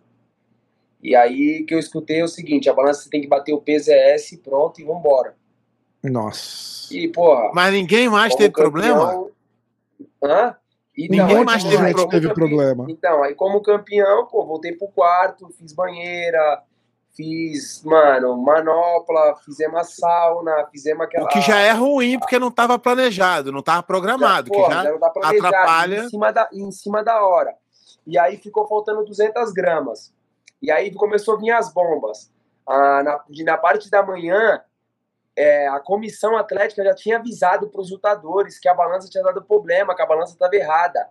[1.03, 3.61] E aí que eu escutei é o seguinte, a balança você tem que bater o
[3.61, 5.35] peso é S, pronto, e vambora.
[6.03, 6.93] Nossa.
[6.95, 9.31] E, porra, Mas ninguém mais como teve campeão- problema?
[10.23, 10.57] Hã?
[10.97, 12.85] E Ninguém não, mais teve campe- problema.
[12.89, 16.63] Então, aí como campeão, pô, voltei pro quarto, fiz banheira,
[17.17, 21.25] fiz, mano, manopla, fizemos a sauna, fizemos aquela...
[21.25, 24.91] O que já é ruim, porque não estava planejado, não estava programado, Porra, que já
[24.93, 26.05] não tá planejado, atrapalha.
[26.05, 27.55] Em cima, da, em cima da hora.
[28.07, 30.13] E aí ficou faltando 200 gramas.
[30.61, 32.31] E aí começou a vir as bombas.
[32.67, 34.63] Ah, na, na parte da manhã,
[35.35, 39.43] é, a comissão atlética já tinha avisado para os lutadores que a balança tinha dado
[39.43, 41.09] problema, que a balança estava errada.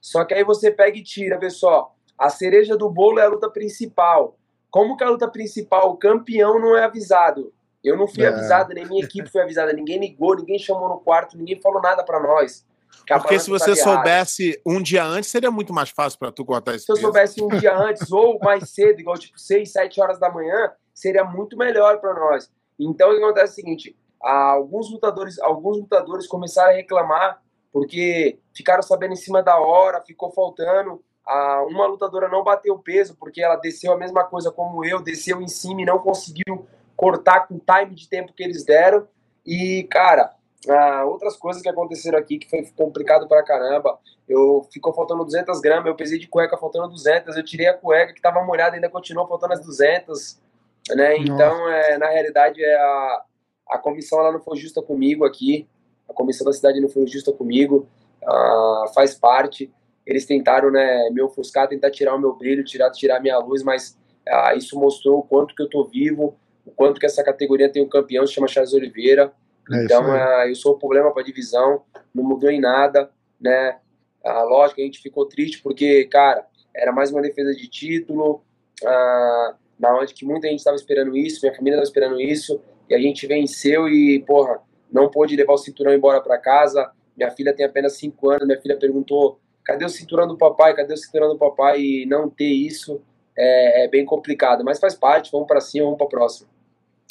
[0.00, 1.94] Só que aí você pega e tira, vê só.
[2.18, 4.36] A cereja do bolo é a luta principal.
[4.70, 7.52] Como que a luta principal, o campeão não é avisado?
[7.82, 8.28] Eu não fui É.
[8.28, 9.72] avisado, nem minha equipe foi avisada.
[9.72, 12.66] Ninguém ligou, ninguém chamou no quarto, ninguém falou nada para nós.
[13.06, 16.74] Porque se balança você soubesse um dia antes, seria muito mais fácil para tu cortar
[16.74, 17.06] esse Se eu peso.
[17.06, 21.24] soubesse um dia antes ou mais cedo, igual tipo 6, 7 horas da manhã, seria
[21.24, 22.50] muito melhor para nós.
[22.78, 27.40] Então o que acontece é o seguinte: ah, alguns lutadores, alguns lutadores começaram a reclamar
[27.72, 31.02] porque ficaram sabendo em cima da hora, ficou faltando.
[31.26, 35.40] Ah, uma lutadora não bateu peso porque ela desceu a mesma coisa como eu, desceu
[35.40, 36.66] em cima e não conseguiu
[36.96, 39.06] cortar com o time de tempo que eles deram.
[39.46, 40.34] E, cara,
[40.68, 43.98] ah, outras coisas que aconteceram aqui que foi complicado pra caramba.
[44.28, 48.12] Eu ficou faltando 200 gramas, eu pesei de cueca faltando 200, eu tirei a cueca
[48.12, 50.38] que tava molhada, ainda continuou faltando as 200,
[50.90, 51.16] né?
[51.16, 53.22] Então, é, na realidade, é a,
[53.70, 55.66] a comissão ela não foi justa comigo aqui,
[56.08, 57.88] a comissão da cidade não foi justa comigo,
[58.24, 59.72] ah, faz parte.
[60.06, 63.62] Eles tentaram, né, me ofuscar, tentar tirar o meu brilho, tirar, tirar a minha luz,
[63.62, 63.98] mas
[64.28, 66.36] ah, isso mostrou o quanto que eu tô vivo,
[66.66, 69.32] o quanto que essa categoria tem um campeão, se chama Charles Oliveira.
[69.72, 71.82] É então, ah, eu sou o problema para a divisão,
[72.14, 73.10] não mudou em nada,
[73.40, 73.78] né?
[74.24, 76.44] Ah, lógico, a gente ficou triste porque, cara,
[76.74, 78.42] era mais uma defesa de título,
[78.84, 82.94] ah, na onde que muita gente estava esperando isso, minha família estava esperando isso, e
[82.94, 84.60] a gente venceu e, porra,
[84.92, 86.90] não pôde levar o cinturão embora para casa.
[87.16, 90.74] Minha filha tem apenas 5 anos, minha filha perguntou: cadê o cinturão do papai?
[90.74, 91.80] Cadê o cinturão do papai?
[91.80, 93.00] E não ter isso
[93.36, 96.48] é, é bem complicado, mas faz parte, vamos para cima, vamos para próxima.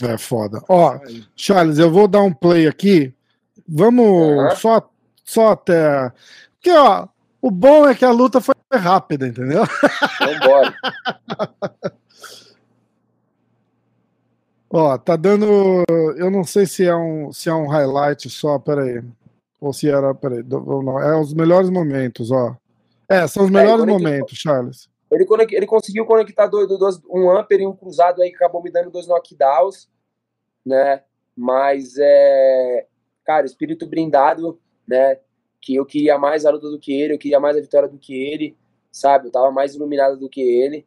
[0.03, 0.61] É foda.
[0.69, 0.97] Ó,
[1.35, 3.13] Charles, eu vou dar um play aqui.
[3.67, 4.55] Vamos Aham.
[4.55, 4.89] só,
[5.23, 6.11] só até.
[6.53, 7.07] Porque, ó,
[7.41, 9.63] o bom é que a luta foi rápida, entendeu?
[10.19, 10.75] Vamos embora.
[14.71, 15.83] Ó, tá dando.
[16.15, 19.01] Eu não sei se é um, se é um highlight só, peraí.
[19.59, 20.13] Ou se era.
[20.13, 20.99] Peraí, não.
[20.99, 22.55] É os melhores momentos, ó.
[23.09, 23.99] É, são os melhores conectou.
[23.99, 24.89] momentos, Charles.
[25.11, 28.71] Ele, ele conseguiu conectar dois, dois- um upper e um cruzado aí que acabou me
[28.71, 29.89] dando dois knockdowns,
[30.65, 31.03] né?
[31.35, 32.87] Mas é,
[33.25, 35.19] cara, espírito brindado, né?
[35.61, 37.97] Que eu queria mais a luta do que ele, eu queria mais a vitória do
[37.97, 38.57] que ele,
[38.91, 39.27] sabe?
[39.27, 40.85] Eu tava mais iluminado do que ele.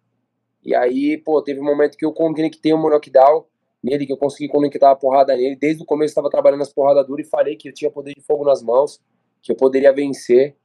[0.64, 3.44] E aí, pô, teve um momento que eu conectei um knockdown
[3.82, 5.56] nele, que eu consegui conectar a porrada nele.
[5.56, 8.14] Desde o começo eu tava trabalhando as porradas duras e falei que eu tinha poder
[8.14, 9.00] de fogo nas mãos,
[9.42, 10.56] que eu poderia vencer,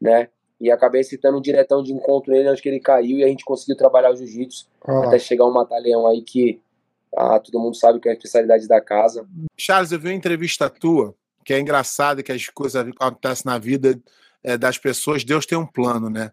[0.00, 0.28] né?
[0.60, 3.44] E acabei citando um diretão de encontro nele, acho que ele caiu e a gente
[3.44, 6.60] conseguiu trabalhar o jiu-jitsu Ó, até chegar um mata-leão aí que
[7.16, 9.26] ah, todo mundo sabe que é a especialidade da casa.
[9.56, 13.98] Charles, eu vi uma entrevista tua, que é engraçada, que as coisas acontecem na vida
[14.42, 16.30] é, das pessoas, Deus tem um plano, né?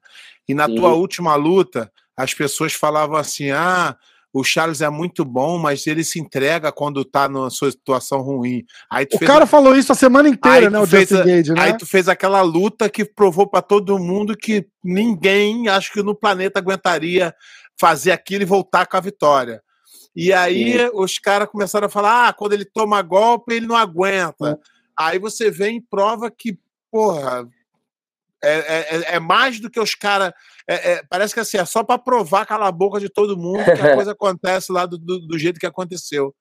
[0.48, 0.76] E na Sim.
[0.76, 3.98] tua última luta, as pessoas falavam assim: ah,
[4.34, 8.66] o Charles é muito bom, mas ele se entrega quando tá numa sua situação ruim.
[8.90, 10.80] Aí O cara falou isso a semana inteira, né?
[10.80, 11.62] O fez Justin a- Gage, né?
[11.62, 16.16] Aí tu fez aquela luta que provou para todo mundo que ninguém, acho que no
[16.16, 17.34] planeta, aguentaria
[17.80, 19.62] fazer aquilo e voltar com a vitória.
[20.16, 24.60] E aí os caras começaram a falar: ah, quando ele toma golpe, ele não aguenta.
[24.98, 26.58] Aí você vem e prova que,
[26.92, 27.48] porra,
[28.44, 30.34] é, é- é mais do que os caras.
[31.10, 33.94] parece que assim, é só para provar cala a boca de todo mundo que a
[34.06, 36.34] coisa acontece lá do, do- do jeito que aconteceu.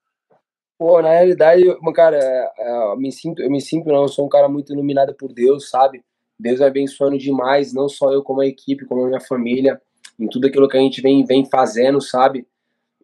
[0.77, 4.25] Pô, na realidade, cara, é, é, eu me sinto, eu me sinto não, eu sou
[4.25, 6.03] um cara muito iluminado por Deus, sabe?
[6.37, 9.81] Deus vai abençoando demais, não só eu como a equipe, como a minha família,
[10.19, 12.45] em tudo aquilo que a gente vem, vem fazendo, sabe?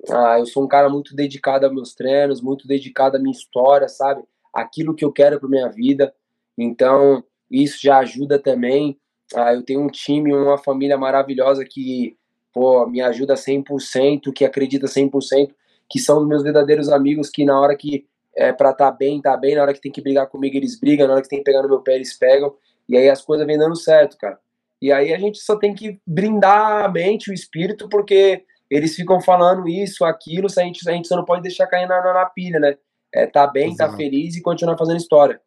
[0.10, 3.88] Ah, eu sou um cara muito dedicado aos meus treinos, muito dedicado à minha história,
[3.88, 4.24] sabe?
[4.54, 6.14] Aquilo que eu quero para minha vida.
[6.58, 8.98] Então, isso já ajuda também.
[9.36, 12.18] Ah, eu tenho um time, uma família maravilhosa que,
[12.54, 15.50] pô, me ajuda 100%, que acredita 100%,
[15.90, 19.36] que são os meus verdadeiros amigos que na hora que é para tá bem, tá
[19.36, 21.46] bem, na hora que tem que brigar comigo, eles brigam, na hora que tem que
[21.46, 22.54] pegar no meu pé, eles pegam.
[22.88, 24.40] E aí as coisas vêm dando certo, cara.
[24.82, 29.20] E aí a gente só tem que brindar a mente, o espírito, porque eles ficam
[29.20, 32.26] falando isso, aquilo, a gente, a gente só não pode deixar cair na, na, na
[32.28, 32.78] pilha, né?
[33.14, 33.98] É, tá bem, tá Exato.
[33.98, 35.42] feliz e continuar fazendo história.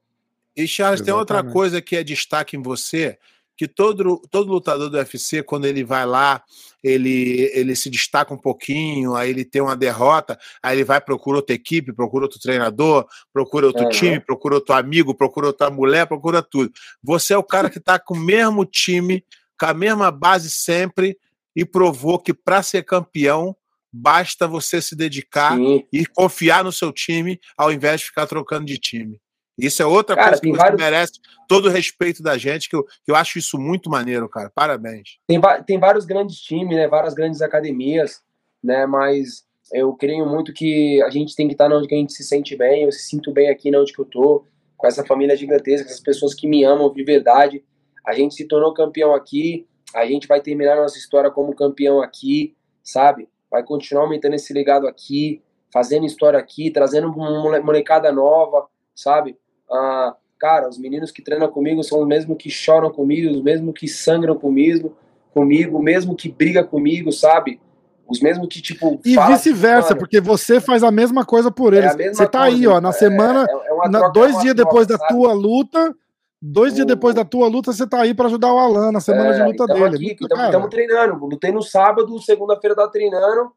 [0.57, 1.53] E Charles, tem outra Exatamente.
[1.53, 3.19] coisa que é destaque em você,
[3.57, 6.43] que todo, todo lutador do UFC, quando ele vai lá,
[6.83, 11.37] ele, ele se destaca um pouquinho, aí ele tem uma derrota, aí ele vai procura
[11.37, 13.91] outra equipe, procura outro treinador, procura outro Uhum.
[13.91, 16.73] time, procura outro amigo, procura outra mulher, procura tudo.
[17.03, 19.25] Você é o cara que está com o mesmo time,
[19.59, 21.17] com a mesma base sempre,
[21.55, 23.55] e provou que para ser campeão
[23.93, 25.85] basta você se dedicar Sim.
[25.93, 29.21] e confiar no seu time ao invés de ficar trocando de time.
[29.59, 31.13] Isso é outra Cara, coisa que vários- merece
[31.49, 34.51] todo o respeito da gente, que eu, que eu acho isso muito maneiro, cara.
[34.55, 35.19] Parabéns.
[35.27, 36.89] Tem, tem vários grandes times, né?
[36.89, 38.23] Várias grandes academias,
[38.63, 38.87] né?
[38.87, 42.57] Mas eu creio muito que a gente tem que estar onde a gente se sente
[42.57, 42.85] bem.
[42.85, 44.45] Eu se sinto bem aqui na onde que eu tô,
[44.77, 47.63] com essa família gigantesca, essas pessoas que me amam de verdade.
[48.07, 52.57] A gente se tornou campeão aqui, a gente vai terminar nossa história como campeão aqui,
[52.83, 53.29] sabe?
[53.51, 55.41] Vai continuar aumentando esse legado aqui,
[55.73, 59.37] fazendo história aqui, trazendo uma mole- molecada nova, sabe?
[59.71, 63.75] Ah, cara, os meninos que treinam comigo são os mesmos que choram comigo, os mesmos
[63.79, 64.97] que sangram comigo,
[65.33, 67.61] comigo, o mesmo que briga comigo, sabe?
[68.07, 69.01] Os mesmos que, tipo.
[69.05, 71.97] E vice-versa, porque você faz a mesma coisa por é eles.
[71.97, 74.55] mesma você tá aí, coisa, ó, na é- semana, é- é na- dois é dias
[74.55, 75.15] troca, depois da sabe?
[75.15, 75.95] tua luta,
[76.41, 79.01] dois dias O- depois da tua luta, você tá aí pra ajudar o Alan na
[79.01, 79.99] semana de luta dele.
[79.99, 80.47] Muito, cara.
[80.47, 81.25] Estamos treinando.
[81.25, 83.53] Lutei no sábado, segunda-feira tava treinando.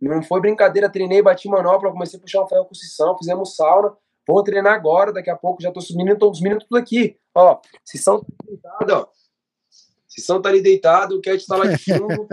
[0.00, 3.92] Não foi brincadeira, treinei, bati manopla, comecei a puxar um ferro com sessão, fizemos sauna.
[4.30, 7.16] Vou treinar agora, daqui a pouco já tô meninos, tô, os meninos tudo aqui.
[7.34, 9.08] Ó, Sissão tá deitado, ó.
[10.06, 12.28] Sissão tá ali deitado, o Cat tá lá de fundo,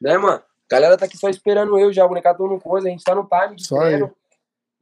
[0.00, 0.38] né, mano?
[0.38, 3.04] A galera tá aqui só esperando eu já, o molecada tá no coisa, a gente
[3.04, 4.10] tá no time de Só treino.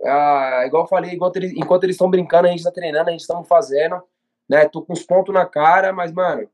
[0.04, 3.12] Ah, igual eu falei, enquanto eles enquanto eles estão brincando, a gente tá treinando, a
[3.12, 4.00] gente estamos fazendo,
[4.48, 4.68] né?
[4.68, 6.48] Tô com os pontos na cara, mas, mano,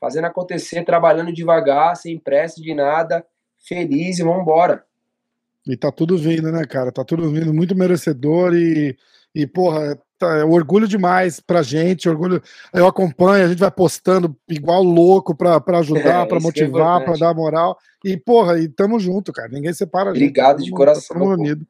[0.00, 3.26] fazendo acontecer, trabalhando devagar, sem pressa de nada,
[3.58, 4.84] feliz e vambora.
[5.66, 6.92] E tá tudo vindo, né, cara?
[6.92, 8.96] Tá tudo vindo muito merecedor e,
[9.42, 12.42] e porra, tá, é orgulho demais pra gente, orgulho.
[12.72, 16.94] Eu acompanho, a gente vai postando igual louco pra, pra ajudar, É, pra é motivar,
[17.04, 17.20] pra importante.
[17.20, 17.78] dar moral.
[18.04, 19.48] E, porra, e tamo junto, cara.
[19.48, 20.22] Ninguém separa a gente.
[20.22, 21.26] Obrigado de mundo- coração, pô.
[21.34, 21.66] unido.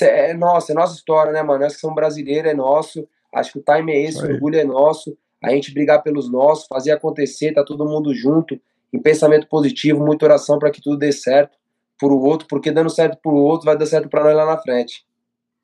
[0.00, 1.60] É, é nossa, é nossa história, né, mano?
[1.60, 3.06] Nós que somos brasileiros, é nosso.
[3.32, 4.32] Acho que o time é esse, Isso o aí.
[4.34, 5.16] orgulho é nosso.
[5.42, 8.58] A gente brigar pelos nossos, fazer acontecer, tá todo mundo junto,
[8.92, 11.58] em pensamento positivo, muita oração para que tudo dê certo
[11.98, 15.04] pro outro, porque dando certo pro outro vai dar certo para nós lá na frente.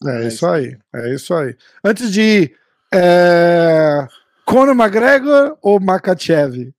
[0.07, 1.55] É isso aí, é isso aí.
[1.85, 2.57] Antes de ir,
[2.93, 4.07] é...
[4.47, 6.73] Conor McGregor ou Makachev?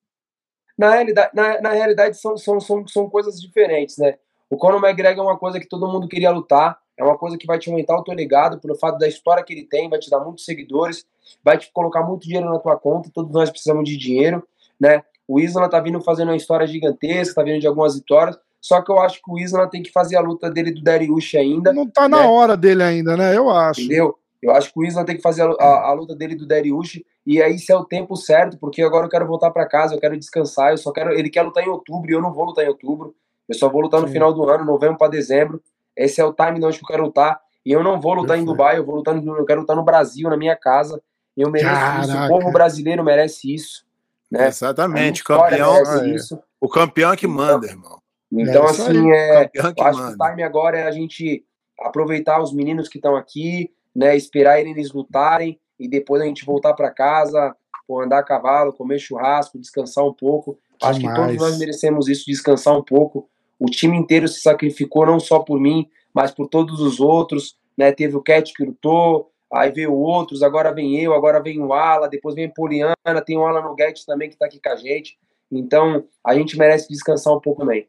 [0.78, 4.16] Na realidade, na, na realidade são, são, são, são coisas diferentes, né?
[4.50, 7.48] O Conor McGregor é uma coisa que todo mundo queria lutar, é uma coisa que
[7.48, 10.10] vai te aumentar o teu legado pelo fato da história que ele tem, vai te
[10.10, 11.06] dar muitos seguidores,
[11.44, 14.44] vai te colocar muito dinheiro na tua conta, todos nós precisamos de dinheiro,
[14.80, 15.04] né?
[15.28, 18.92] O Isla tá vindo fazendo uma história gigantesca, tá vindo de algumas vitórias, só que
[18.92, 21.88] eu acho que o Isla tem que fazer a luta dele do Dariush ainda, Não
[21.90, 22.28] tá na né?
[22.28, 23.36] hora dele ainda, né?
[23.36, 23.82] Eu acho.
[23.82, 24.16] entendeu?
[24.42, 27.02] Eu acho que o Isla tem que fazer a, a- a luta dele do Dariush,
[27.26, 30.00] e aí se é o tempo certo, porque agora eu quero voltar para casa, eu
[30.00, 31.12] quero descansar, eu só quero.
[31.12, 33.14] Ele quer lutar em outubro e eu não vou lutar em outubro.
[33.50, 34.14] Eu só vou lutar no Sim.
[34.14, 35.62] final do ano, novembro para dezembro.
[35.96, 37.40] Esse é o time de onde que eu quero lutar.
[37.66, 38.46] E eu não vou lutar em Perfeito.
[38.58, 41.00] Dubai, eu vou lutar no, eu quero lutar no Brasil, na minha casa.
[41.38, 42.26] Eu mereço isso, Caraca.
[42.34, 43.86] o povo brasileiro merece isso.
[44.32, 44.48] Né?
[44.48, 45.18] Exatamente.
[45.20, 46.08] história Campeão, é.
[46.16, 46.40] isso.
[46.60, 48.01] o campeão é que manda, irmão.
[48.32, 50.92] Então, É isso assim, é, Campeão que eu acho que o time agora é a
[50.92, 51.46] gente
[51.80, 54.16] aproveitar os meninos que estão aqui, né?
[54.16, 57.56] Esperar eles lutarem e depois a gente voltar para casa,
[57.88, 60.58] pô, andar a cavalo, comer churrasco, descansar um pouco.
[60.82, 61.20] Acho que Demais.
[61.20, 63.28] todos nós merecemos isso, descansar um pouco.
[63.60, 67.92] O time inteiro se sacrificou não só por mim, mas por todos os outros, né?
[67.92, 72.08] Teve o Cat que lutou, aí veio outros, agora vem eu, agora vem o Ala,
[72.08, 75.18] depois vem a Poliana, tem o Alan Noguete também que tá aqui com a gente.
[75.52, 77.88] Então, a gente merece descansar um pouco também.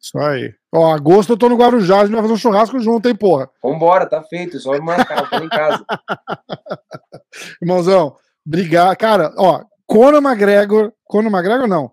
[0.00, 0.52] Isso aí.
[0.72, 3.48] Ó, agosto eu tô no Guarujá, a gente vai fazer um churrasco junto, hein, porra.
[3.62, 5.84] Vambora, tá feito, só me marcar, eu tô em casa.
[7.60, 8.16] Irmãozão,
[8.46, 8.96] obrigado.
[8.96, 11.92] Cara, ó, Conor McGregor, Conor McGregor não.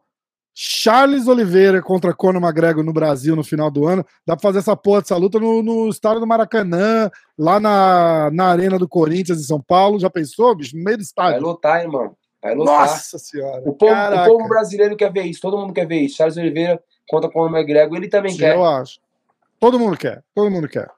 [0.55, 4.05] Charles Oliveira contra Conor McGregor no Brasil no final do ano.
[4.25, 8.45] Dá pra fazer essa porra dessa luta no, no estádio do Maracanã, lá na, na
[8.49, 9.99] Arena do Corinthians em São Paulo.
[9.99, 10.77] Já pensou, bicho?
[10.77, 11.41] No meio do Vai estádio.
[11.41, 12.15] lutar, irmão.
[12.41, 12.81] Vai lutar.
[12.81, 13.63] Nossa senhora.
[13.65, 16.17] O povo, o povo brasileiro quer ver isso, todo mundo quer ver isso.
[16.17, 16.79] Charles Oliveira
[17.09, 18.55] contra Conor McGregor, ele também quer.
[18.55, 18.99] Eu acho.
[19.59, 20.23] Todo mundo quer.
[20.35, 20.89] Todo mundo quer.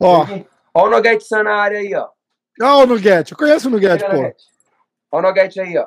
[0.00, 0.26] Ó,
[0.74, 2.08] Ó o Noguete San na área aí, ó.
[2.62, 3.32] ó o Nuguete.
[3.32, 3.76] Eu conheço o o pô.
[3.76, 4.44] Noguete.
[5.10, 5.86] Ó o Noguete aí, ó.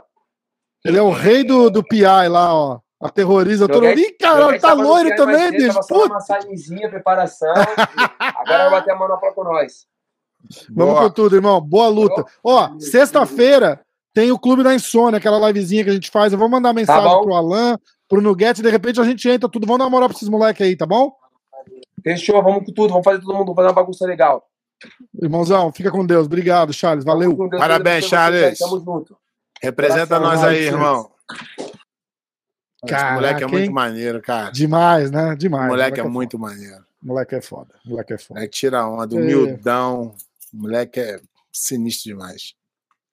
[0.83, 2.79] Ele é o rei do, do PI lá, ó.
[3.01, 3.89] Aterroriza todo mundo.
[3.89, 5.79] Noguete- Ih, caralho, Noguete tá loiro também, bicho.
[5.87, 6.13] Puta.
[6.13, 7.53] massagenzinha, preparação.
[8.19, 9.85] Agora vai bater a manopla com nós.
[10.69, 11.03] Vamos Boa.
[11.03, 11.59] com tudo, irmão.
[11.59, 12.23] Boa luta.
[12.43, 13.81] Ó, sexta-feira
[14.13, 16.31] tem o Clube da Insônia, aquela livezinha que a gente faz.
[16.31, 17.23] Eu vou mandar mensagem bom.
[17.23, 17.77] pro Alan,
[18.07, 19.65] pro Nuguete, de repente a gente entra tudo.
[19.65, 21.11] Vamos dar uma moral pra esses moleques aí, tá bom?
[22.03, 24.47] Fechou, vamos com tudo, vamos fazer todo mundo, vamos fazer uma bagunça legal.
[25.21, 26.25] Irmãozão, fica com Deus.
[26.25, 27.03] Obrigado, Charles.
[27.05, 27.33] Valeu.
[27.33, 28.57] Deus, Parabéns, Charles.
[28.59, 29.17] Tamo junto.
[29.61, 30.73] Representa Abração, nós aí, Charles.
[30.73, 31.11] irmão.
[32.83, 33.71] Esse Caraca, moleque é muito hein?
[33.71, 34.51] maneiro, cara.
[34.51, 35.35] Demais, né?
[35.35, 35.65] Demais.
[35.65, 36.13] O moleque é foda.
[36.13, 36.85] muito maneiro.
[37.01, 37.73] Moleque é foda.
[37.85, 38.39] Moleque é foda.
[38.39, 39.19] Moleque tira onda, É.
[39.19, 40.13] humildão.
[40.53, 41.19] O moleque é
[41.51, 42.53] sinistro demais.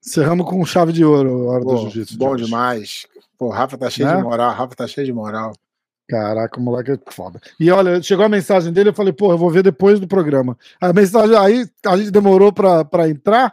[0.05, 2.13] Encerramos com chave de ouro a hora do Pô, jiu-jitsu.
[2.13, 3.07] de bom demais.
[3.43, 4.19] Pô, Rafa tá cheio Né?
[4.19, 4.53] de moral.
[4.53, 5.53] Rafa tá cheio de moral.
[6.09, 7.41] Caraca, o moleque é foda.
[7.59, 10.57] E olha, chegou a mensagem dele, eu falei, pô, eu vou ver depois do programa.
[10.81, 13.53] A mensagem aí, a gente demorou pra, pra entrar.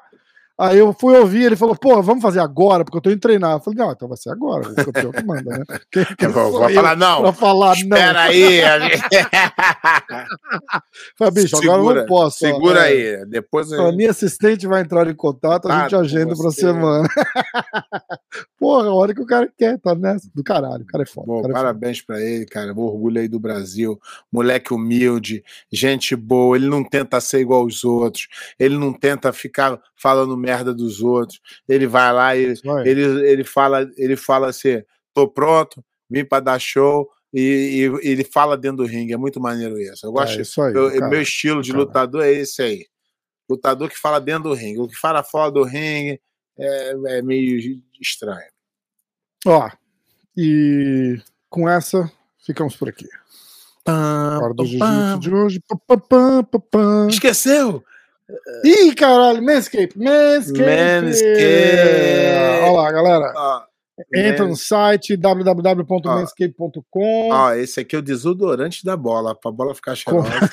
[0.59, 3.53] Aí eu fui ouvir, ele falou, pô, vamos fazer agora, porque eu tô indo treinar.
[3.53, 5.63] Eu falei, não, então vai ser agora, o campeão que manda, né?
[5.89, 7.21] Quem, quem vou, vou falar, não.
[7.21, 8.19] pra falar Espera não?
[8.19, 8.61] aí.
[8.61, 9.01] a gente-
[11.17, 12.45] Falei, bicho, agora eu Segura, não posso.
[12.45, 12.49] ó.
[12.49, 13.25] Segura É, aí.
[13.25, 13.93] Depois A eu...
[13.95, 16.61] minha assistente vai entrar em contato, a Ah, gente agenda pra você.
[16.61, 17.07] semana.
[18.59, 20.29] Porra, a hora que o cara quer, tá nessa.
[20.35, 21.31] Do caralho, o cara é foda.
[21.31, 21.53] O cara é foda.
[21.53, 22.73] parabéns pra ele, cara.
[22.73, 23.99] O orgulho aí do Brasil.
[24.31, 26.57] Moleque humilde, gente boa.
[26.57, 28.27] Ele não tenta ser igual aos outros.
[28.59, 31.39] Ele não tenta ficar falando merda dos outros.
[31.67, 32.89] Ele vai lá e aí.
[32.89, 34.81] ele, ele fala, ele fala assim:
[35.13, 37.09] tô pronto, vim pra dar show.
[37.33, 39.13] E, e ele fala dentro do ringue.
[39.13, 40.05] É muito maneiro isso.
[40.05, 40.37] Eu gosto.
[40.39, 40.73] É isso aí.
[40.73, 41.09] eu- cara.
[41.09, 41.83] meu estilo de cara.
[41.83, 42.85] lutador é esse aí.
[43.49, 44.79] Lutador que fala dentro do ringue.
[44.79, 46.19] O que fala fora do ringue
[46.57, 48.49] é, é meio estranho.
[49.45, 49.69] Ó,
[50.35, 51.19] e
[51.49, 52.11] com essa,
[52.45, 53.07] ficamos por aqui.
[53.87, 55.59] Hora do jiu-jitsu de hoje.
[55.67, 57.07] Pá, pá.
[57.09, 57.83] Esqueceu?
[58.63, 60.59] Ih, caralho, Manscape, Manscape.
[60.59, 62.63] Manscaped.
[62.63, 63.33] Olha lá, galera.
[63.35, 63.61] Ó,
[64.15, 67.29] Entra Man- no site www.manscape.com.
[67.31, 70.29] Ó, esse aqui é o desodorante da bola, pra bola ficar cheirosa.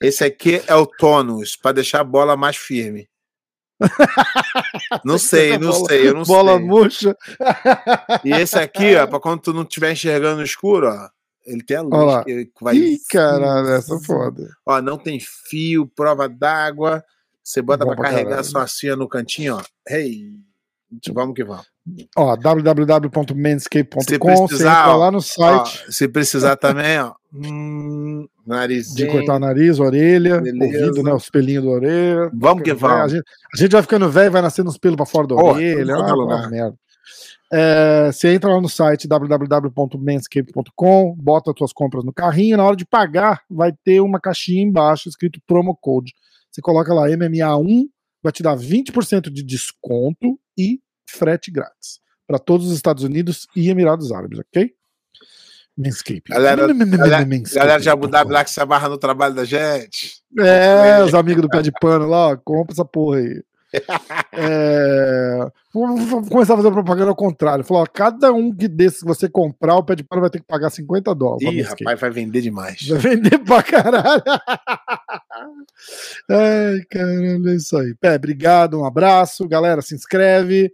[0.00, 3.08] esse aqui é o tônus, pra deixar a bola mais firme.
[5.04, 6.64] Não sei, não Bola- sei, eu não Bola sei.
[6.66, 7.16] murcha.
[8.24, 11.08] E esse aqui, ó, pra quando tu não estiver enxergando no escuro, ó,
[11.46, 12.24] ele tem a luz Olha lá.
[12.24, 12.76] que vai.
[12.76, 14.48] Ih, caralho, essa é foda.
[14.66, 17.02] Ó, não tem fio, prova d'água.
[17.42, 18.44] Você bota pra carregar caralho.
[18.46, 19.62] sua cia no cantinho, ó.
[19.88, 20.30] Hey,
[21.12, 21.66] vamos que vamos.
[22.16, 24.00] Ó, Se www.manscape.com.
[24.00, 27.12] Você precisar, entra ó, lá no Ó, site se precisar também, ó.
[27.34, 28.96] Hum, narizinho.
[28.96, 30.64] de cortar nariz, orelha, Beleza.
[30.86, 31.12] ouvido, né?
[31.12, 32.30] Os pelinhos da orelha.
[32.34, 33.12] Vamos que É, a, vamos.
[33.12, 33.24] gente,
[33.54, 35.94] a gente vai ficando velho, vai nascendo uns pelos pra fora da orelha.
[35.96, 36.38] Ah, lugar.
[36.40, 36.76] uma merda.
[37.54, 42.76] É, você entra lá no site www.manscape.com, bota as suas compras no carrinho, na hora
[42.76, 46.12] de pagar, vai ter uma caixinha embaixo escrito promo code.
[46.50, 47.84] Você coloca lá MMA1,
[48.22, 53.68] vai te dar 20% de desconto e frete grátis para todos os Estados Unidos e
[53.68, 54.70] Emirados Árabes, ok?
[55.76, 56.22] Manscape.
[56.28, 56.62] Galera-
[56.98, 57.24] galera-
[57.80, 60.22] de Abu Dhabi lá que se abarra no trabalho da gente.
[60.38, 63.42] É, os amigos do pé de pano lá, ó, compra essa porra aí.
[64.34, 65.38] É,
[65.72, 67.64] vou, começar a fazer propaganda ao contrário.
[67.64, 70.40] Falou, ó, cada um que desses que você comprar, o pé de pano vai ter
[70.40, 71.48] que pagar 50 dólares.
[71.48, 72.86] Ih, rapaz, vai vender demais.
[72.88, 74.22] Vai vender pra caralho.
[76.30, 77.94] Ai, caralho, é isso aí.
[77.94, 79.48] Pé, obrigado, um abraço.
[79.48, 80.70] Galera, se inscreve.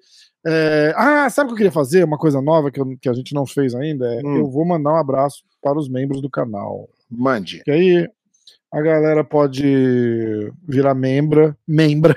[0.46, 2.05] É, Ah, sabe o que eu queria fazer?
[2.05, 4.07] Uma coisa nova que, eu- que a gente não fez ainda.
[4.14, 4.38] É, Hum.
[4.38, 6.88] Eu vou mandar um abraço para os membros do canal.
[7.11, 7.62] Mande.
[7.64, 8.09] Que aí
[8.72, 12.16] a galera pode virar membra, membra,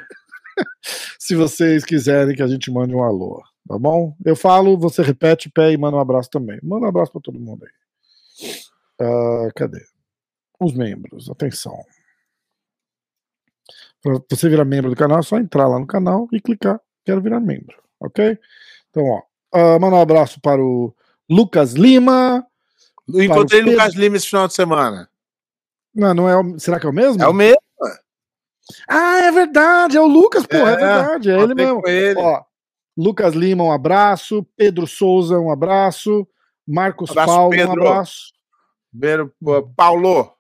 [1.20, 4.16] se vocês quiserem que a gente mande um alô, tá bom?
[4.26, 6.60] Eu falo, você repete pé e manda um abraço também.
[6.64, 8.52] Manda um abraço para todo mundo aí.
[9.02, 9.84] Ah, cadê?
[10.60, 11.78] Os membros, atenção.
[14.04, 17.22] Para você virar membro do canal, é só entrar lá no canal e clicar quero
[17.22, 18.38] virar membro, ok?
[18.90, 19.22] Então, ó,
[19.54, 20.94] ah, manda um abraço para o
[21.30, 22.46] Lucas Lima.
[23.08, 25.10] Eu encontrei o Pedro- Lucas Lima esse final de semana.
[25.94, 27.22] Não, não é será que é o mesmo?
[27.22, 27.62] É o mesmo.
[28.88, 31.82] Ah, é verdade, é o Lucas, porra, é, É, verdade, é ele mesmo.
[31.88, 32.20] ele.
[32.20, 32.42] Ó,
[32.98, 34.46] Lucas Lima, um abraço.
[34.56, 36.28] Pedro Souza, um abraço.
[36.68, 37.72] Marcos Abraço, Paulo, um Pedro.
[37.88, 38.32] abraço.
[38.92, 40.32] Primeiro, pô, Paulo.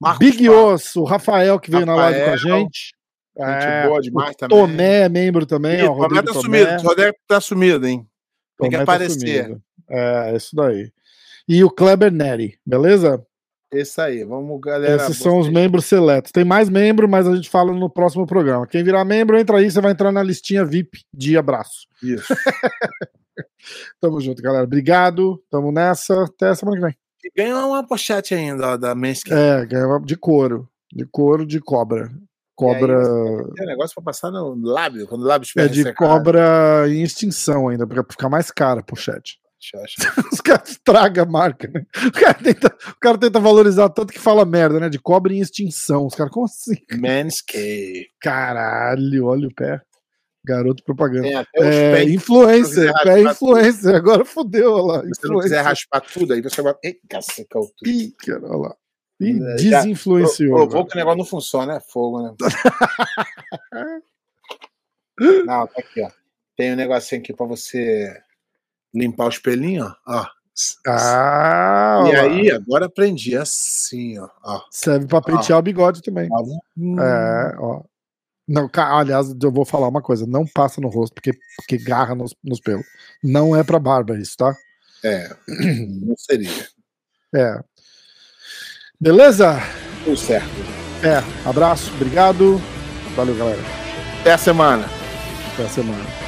[0.00, 0.48] Marcos Big.
[0.48, 2.58] Osso, o Rafael que veio na live com a Rafael.
[2.58, 2.92] gente.
[3.36, 4.58] Gente É, boa demais também.
[4.58, 6.40] Tomé é membro também, ó, o Tomé tá Tomé.
[6.42, 6.82] sumido.
[6.84, 8.06] O Rodrigo tá sumido, hein?
[8.58, 9.44] Tem que Tomé tá aparecer.
[9.44, 9.62] sumido.
[9.88, 10.90] É, isso daí.
[11.48, 13.24] E o Kleber Neri, beleza?
[13.70, 14.24] Esse aí.
[14.24, 14.96] Vamos, galera.
[15.02, 16.32] Esses são os membros seletos.
[16.32, 18.66] Tem mais membro, mas a gente fala no próximo programa.
[18.66, 21.86] Quem virar membro, entra aí, você vai entrar na listinha VIP de abraço.
[22.02, 22.34] Isso.
[24.00, 24.64] Tamo junto, galera.
[24.64, 25.42] Obrigado.
[25.50, 26.24] Tamo nessa.
[26.24, 26.96] Até semana que vem.
[27.24, 29.34] E ganha uma pochete ainda, ó, da Manscaped.
[29.38, 30.68] É, ganhava de couro.
[30.92, 32.10] De couro de cobra.
[32.54, 33.02] Cobra.
[33.54, 36.10] Tem um negócio pra passar no lábio, quando o lábio estiver É de ressecado.
[36.10, 39.38] cobra em extinção ainda, pra ficar mais cara a pochete.
[40.32, 41.84] Os caras estragam a marca, né?
[42.06, 44.88] O cara, tenta, o cara tenta valorizar tanto que fala merda, né?
[44.88, 46.06] De cobra em extinção.
[46.06, 46.76] Os caras, como assim?
[46.92, 48.10] Manscaped.
[48.20, 49.82] Caralho, olha o pé.
[50.44, 51.46] Garoto propaganda.
[51.56, 53.94] É, influencer, pé influencer.
[53.94, 55.02] Agora fodeu, olha lá.
[55.02, 56.78] Se você não quiser raspar tudo, aí você bota.
[56.82, 56.98] Ei,
[57.50, 57.68] tudo.
[57.84, 58.76] Ih, cara, olha lá.
[59.20, 60.54] E É, desinfluenciou.
[60.54, 62.34] Provou que o negócio não funciona, é fogo, né?
[65.44, 66.10] não, tá aqui, ó.
[66.56, 68.16] Tem um negocinho aqui pra você
[68.94, 70.20] limpar o espelhinho, ó.
[70.20, 70.26] ó.
[70.86, 74.28] Ah, e ó aí, agora aprendi assim, ó.
[74.42, 74.60] ó.
[74.70, 76.28] serve pra pentear o bigode também.
[76.76, 77.82] Hum, É, ó.
[78.48, 82.34] Não, aliás, eu vou falar uma coisa: não passa no rosto, porque, porque garra nos,
[82.42, 82.84] nos pelos.
[83.22, 84.56] Não é pra barba isso, tá?
[85.04, 85.28] É,
[86.02, 86.50] não seria.
[87.34, 87.60] É.
[89.00, 89.60] Beleza?
[90.04, 90.48] Tudo certo.
[91.04, 91.22] É.
[91.48, 92.60] Abraço, obrigado.
[93.14, 93.60] Valeu, galera.
[94.20, 94.86] Até a semana.
[95.52, 96.27] Até a semana.